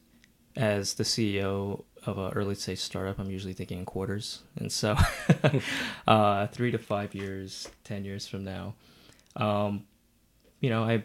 as 0.58 0.96
the 0.96 1.04
CEO 1.04 1.86
of 2.08 2.18
an 2.18 2.32
early 2.34 2.56
stage 2.56 2.80
startup, 2.80 3.20
I'm 3.20 3.30
usually 3.30 3.54
thinking 3.54 3.80
in 3.80 3.86
quarters. 3.86 4.44
And 4.56 4.72
so, 4.72 4.96
uh, 6.08 6.48
three 6.48 6.72
to 6.72 6.78
five 6.78 7.14
years, 7.14 7.70
10 7.84 8.06
years 8.06 8.28
from 8.28 8.44
now, 8.44 8.76
um, 9.36 9.84
you 10.60 10.70
know, 10.70 10.84
I, 10.84 11.04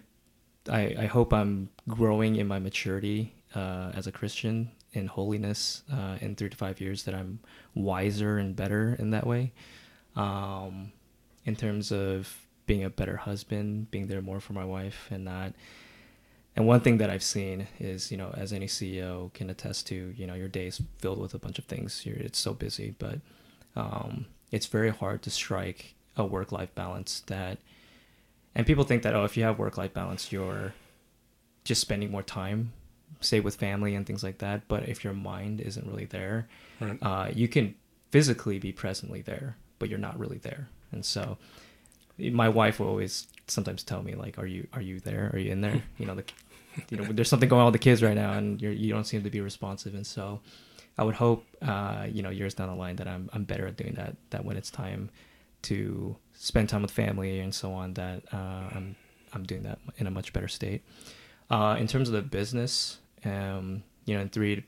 I, 0.70 0.94
I 1.00 1.06
hope 1.06 1.32
I'm 1.32 1.68
growing 1.88 2.36
in 2.36 2.46
my 2.46 2.58
maturity 2.58 3.34
uh, 3.54 3.90
as 3.94 4.06
a 4.06 4.12
Christian 4.12 4.70
in 4.92 5.06
holiness 5.06 5.82
uh, 5.92 6.16
in 6.20 6.36
three 6.36 6.48
to 6.48 6.56
five 6.56 6.80
years 6.80 7.04
that 7.04 7.14
I'm 7.14 7.40
wiser 7.74 8.38
and 8.38 8.54
better 8.54 8.96
in 8.98 9.10
that 9.10 9.26
way. 9.26 9.52
Um, 10.14 10.92
in 11.44 11.56
terms 11.56 11.90
of 11.90 12.46
being 12.66 12.84
a 12.84 12.90
better 12.90 13.16
husband, 13.16 13.90
being 13.90 14.06
there 14.06 14.22
more 14.22 14.40
for 14.40 14.52
my 14.52 14.64
wife, 14.64 15.08
and 15.10 15.24
not. 15.24 15.52
And 16.54 16.66
one 16.66 16.80
thing 16.80 16.98
that 16.98 17.08
I've 17.08 17.22
seen 17.22 17.66
is, 17.80 18.10
you 18.10 18.18
know, 18.18 18.32
as 18.36 18.52
any 18.52 18.66
CEO 18.66 19.32
can 19.32 19.48
attest 19.48 19.86
to, 19.86 20.12
you 20.16 20.26
know, 20.26 20.34
your 20.34 20.48
day 20.48 20.66
is 20.66 20.82
filled 20.98 21.20
with 21.20 21.32
a 21.32 21.38
bunch 21.38 21.58
of 21.58 21.64
things. 21.64 22.04
You're, 22.04 22.16
it's 22.16 22.38
so 22.38 22.52
busy, 22.52 22.94
but 22.98 23.20
um, 23.74 24.26
it's 24.50 24.66
very 24.66 24.90
hard 24.90 25.22
to 25.22 25.30
strike 25.30 25.94
a 26.16 26.24
work-life 26.24 26.74
balance 26.74 27.20
that. 27.26 27.58
And 28.54 28.66
people 28.66 28.84
think 28.84 29.02
that 29.02 29.14
oh, 29.14 29.24
if 29.24 29.36
you 29.36 29.44
have 29.44 29.58
work-life 29.58 29.94
balance, 29.94 30.30
you're 30.30 30.74
just 31.64 31.80
spending 31.80 32.10
more 32.10 32.22
time 32.22 32.72
say 33.20 33.40
with 33.40 33.54
family 33.56 33.94
and 33.94 34.06
things 34.06 34.22
like 34.22 34.38
that 34.38 34.66
but 34.68 34.88
if 34.88 35.04
your 35.04 35.12
mind 35.12 35.60
isn't 35.60 35.86
really 35.86 36.06
there 36.06 36.48
right. 36.80 36.98
uh, 37.02 37.28
you 37.32 37.48
can 37.48 37.74
physically 38.10 38.58
be 38.58 38.72
presently 38.72 39.22
there 39.22 39.56
but 39.78 39.88
you're 39.88 39.98
not 39.98 40.18
really 40.18 40.38
there 40.38 40.68
and 40.90 41.04
so 41.04 41.38
my 42.18 42.48
wife 42.48 42.78
will 42.78 42.88
always 42.88 43.26
sometimes 43.52 43.82
tell 43.82 44.02
me 44.02 44.14
like 44.14 44.38
are 44.38 44.46
you 44.46 44.66
are 44.72 44.80
you 44.80 45.00
there? 45.00 45.30
Are 45.32 45.38
you 45.38 45.50
in 45.50 45.60
there? 45.60 45.82
You 45.98 46.06
know 46.06 46.14
the 46.14 46.24
you 46.88 46.96
know 46.96 47.04
there's 47.04 47.28
something 47.28 47.48
going 47.48 47.60
on 47.60 47.66
with 47.66 47.74
the 47.74 47.78
kids 47.78 48.02
right 48.02 48.14
now 48.14 48.32
and 48.32 48.60
you're 48.60 48.72
you 48.72 48.92
don't 48.92 49.04
seem 49.04 49.22
to 49.22 49.30
be 49.30 49.40
responsive. 49.40 49.94
And 49.94 50.06
so 50.06 50.40
i 50.98 51.02
would 51.02 51.14
hope 51.14 51.46
uh, 51.62 52.06
you 52.10 52.22
know 52.22 52.28
years 52.28 52.52
down 52.52 52.68
the 52.68 52.74
line 52.74 52.96
that 52.96 53.08
i'm 53.08 53.30
i'm 53.32 53.44
better 53.44 53.66
at 53.66 53.78
doing 53.78 53.94
that 53.94 54.14
that 54.28 54.44
when 54.44 54.58
it's 54.58 54.70
time 54.70 55.08
to 55.62 56.14
spend 56.34 56.68
time 56.68 56.82
with 56.82 56.90
family 56.90 57.40
and 57.40 57.54
so 57.54 57.72
on 57.72 57.94
that 57.94 58.22
uh, 58.30 58.68
i'm 58.76 58.94
i'm 59.32 59.42
doing 59.42 59.62
that 59.62 59.78
in 59.96 60.06
a 60.06 60.10
much 60.10 60.34
better 60.34 60.48
state. 60.48 60.82
Uh, 61.50 61.76
in 61.78 61.86
terms 61.86 62.08
of 62.10 62.14
the 62.14 62.20
business 62.20 62.98
um, 63.24 63.82
you 64.04 64.14
know, 64.14 64.20
in 64.20 64.28
three 64.28 64.64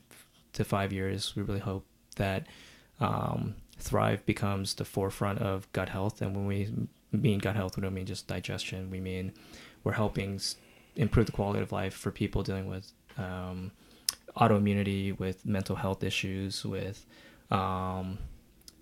to 0.53 0.63
five 0.63 0.93
years, 0.93 1.35
we 1.35 1.41
really 1.41 1.59
hope 1.59 1.85
that 2.15 2.47
um, 2.99 3.55
Thryve 3.81 4.25
becomes 4.25 4.75
the 4.75 4.85
forefront 4.85 5.39
of 5.39 5.71
gut 5.73 5.89
health. 5.89 6.21
And 6.21 6.35
when 6.35 6.45
we 6.45 6.69
mean 7.11 7.39
gut 7.39 7.55
health, 7.55 7.77
we 7.77 7.81
don't 7.81 7.93
mean 7.93 8.05
just 8.05 8.27
digestion. 8.27 8.89
We 8.89 8.99
mean 8.99 9.33
we're 9.83 9.93
helping 9.93 10.39
improve 10.95 11.25
the 11.25 11.31
quality 11.31 11.61
of 11.61 11.71
life 11.71 11.93
for 11.93 12.11
people 12.11 12.43
dealing 12.43 12.67
with 12.67 12.91
um, 13.17 13.71
autoimmunity, 14.37 15.17
with 15.17 15.45
mental 15.45 15.75
health 15.75 16.03
issues, 16.03 16.65
with 16.65 17.05
um, 17.51 18.17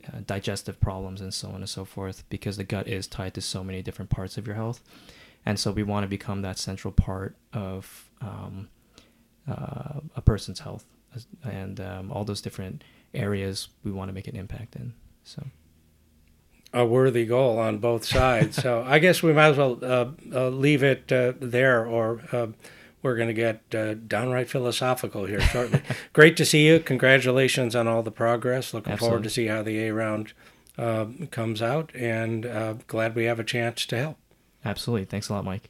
uh, 0.07 0.19
digestive 0.25 0.79
problems, 0.79 1.21
and 1.21 1.33
so 1.33 1.49
on 1.49 1.55
and 1.55 1.69
so 1.69 1.85
forth, 1.85 2.23
because 2.29 2.57
the 2.57 2.63
gut 2.63 2.87
is 2.87 3.07
tied 3.07 3.33
to 3.35 3.41
so 3.41 3.63
many 3.63 3.81
different 3.81 4.09
parts 4.09 4.37
of 4.37 4.47
your 4.47 4.55
health. 4.55 4.81
And 5.45 5.59
so 5.59 5.71
we 5.71 5.83
want 5.83 6.03
to 6.03 6.07
become 6.07 6.41
that 6.41 6.57
central 6.57 6.93
part 6.93 7.35
of 7.51 8.09
um, 8.21 8.69
uh, 9.47 9.99
a 10.15 10.21
person's 10.21 10.59
health 10.59 10.85
and 11.43 11.79
um, 11.79 12.11
all 12.11 12.23
those 12.23 12.41
different 12.41 12.83
areas 13.13 13.67
we 13.83 13.91
want 13.91 14.09
to 14.09 14.13
make 14.13 14.27
an 14.27 14.35
impact 14.35 14.75
in. 14.75 14.93
So 15.23 15.43
a 16.73 16.85
worthy 16.85 17.25
goal 17.25 17.59
on 17.59 17.77
both 17.77 18.03
sides. 18.03 18.61
so 18.61 18.83
I 18.85 18.99
guess 18.99 19.21
we 19.21 19.33
might 19.33 19.49
as 19.49 19.57
well 19.57 19.79
uh, 19.81 20.05
uh, 20.33 20.49
leave 20.49 20.83
it 20.83 21.11
uh, 21.11 21.33
there, 21.39 21.85
or 21.85 22.21
uh, 22.31 22.47
we're 23.01 23.15
going 23.15 23.27
to 23.27 23.33
get 23.33 23.61
uh, 23.75 23.93
downright 23.93 24.49
philosophical 24.49 25.25
here 25.25 25.41
shortly. 25.41 25.81
Great 26.13 26.35
to 26.37 26.45
see 26.45 26.65
you. 26.65 26.79
Congratulations 26.79 27.75
on 27.75 27.87
all 27.87 28.01
the 28.01 28.11
progress. 28.11 28.73
Looking 28.73 28.93
Absolutely. 28.93 29.11
forward 29.11 29.23
to 29.23 29.29
see 29.29 29.47
how 29.47 29.61
the 29.61 29.79
A 29.85 29.93
round 29.93 30.33
um, 30.77 31.27
comes 31.27 31.61
out, 31.61 31.91
and 31.93 32.45
uh, 32.45 32.73
glad 32.87 33.15
we 33.15 33.25
have 33.25 33.39
a 33.39 33.43
chance 33.43 33.85
to 33.85 33.97
help. 33.97 34.17
Absolutely. 34.65 35.05
Thanks 35.05 35.29
a 35.29 35.33
lot, 35.33 35.45
Mike. 35.45 35.69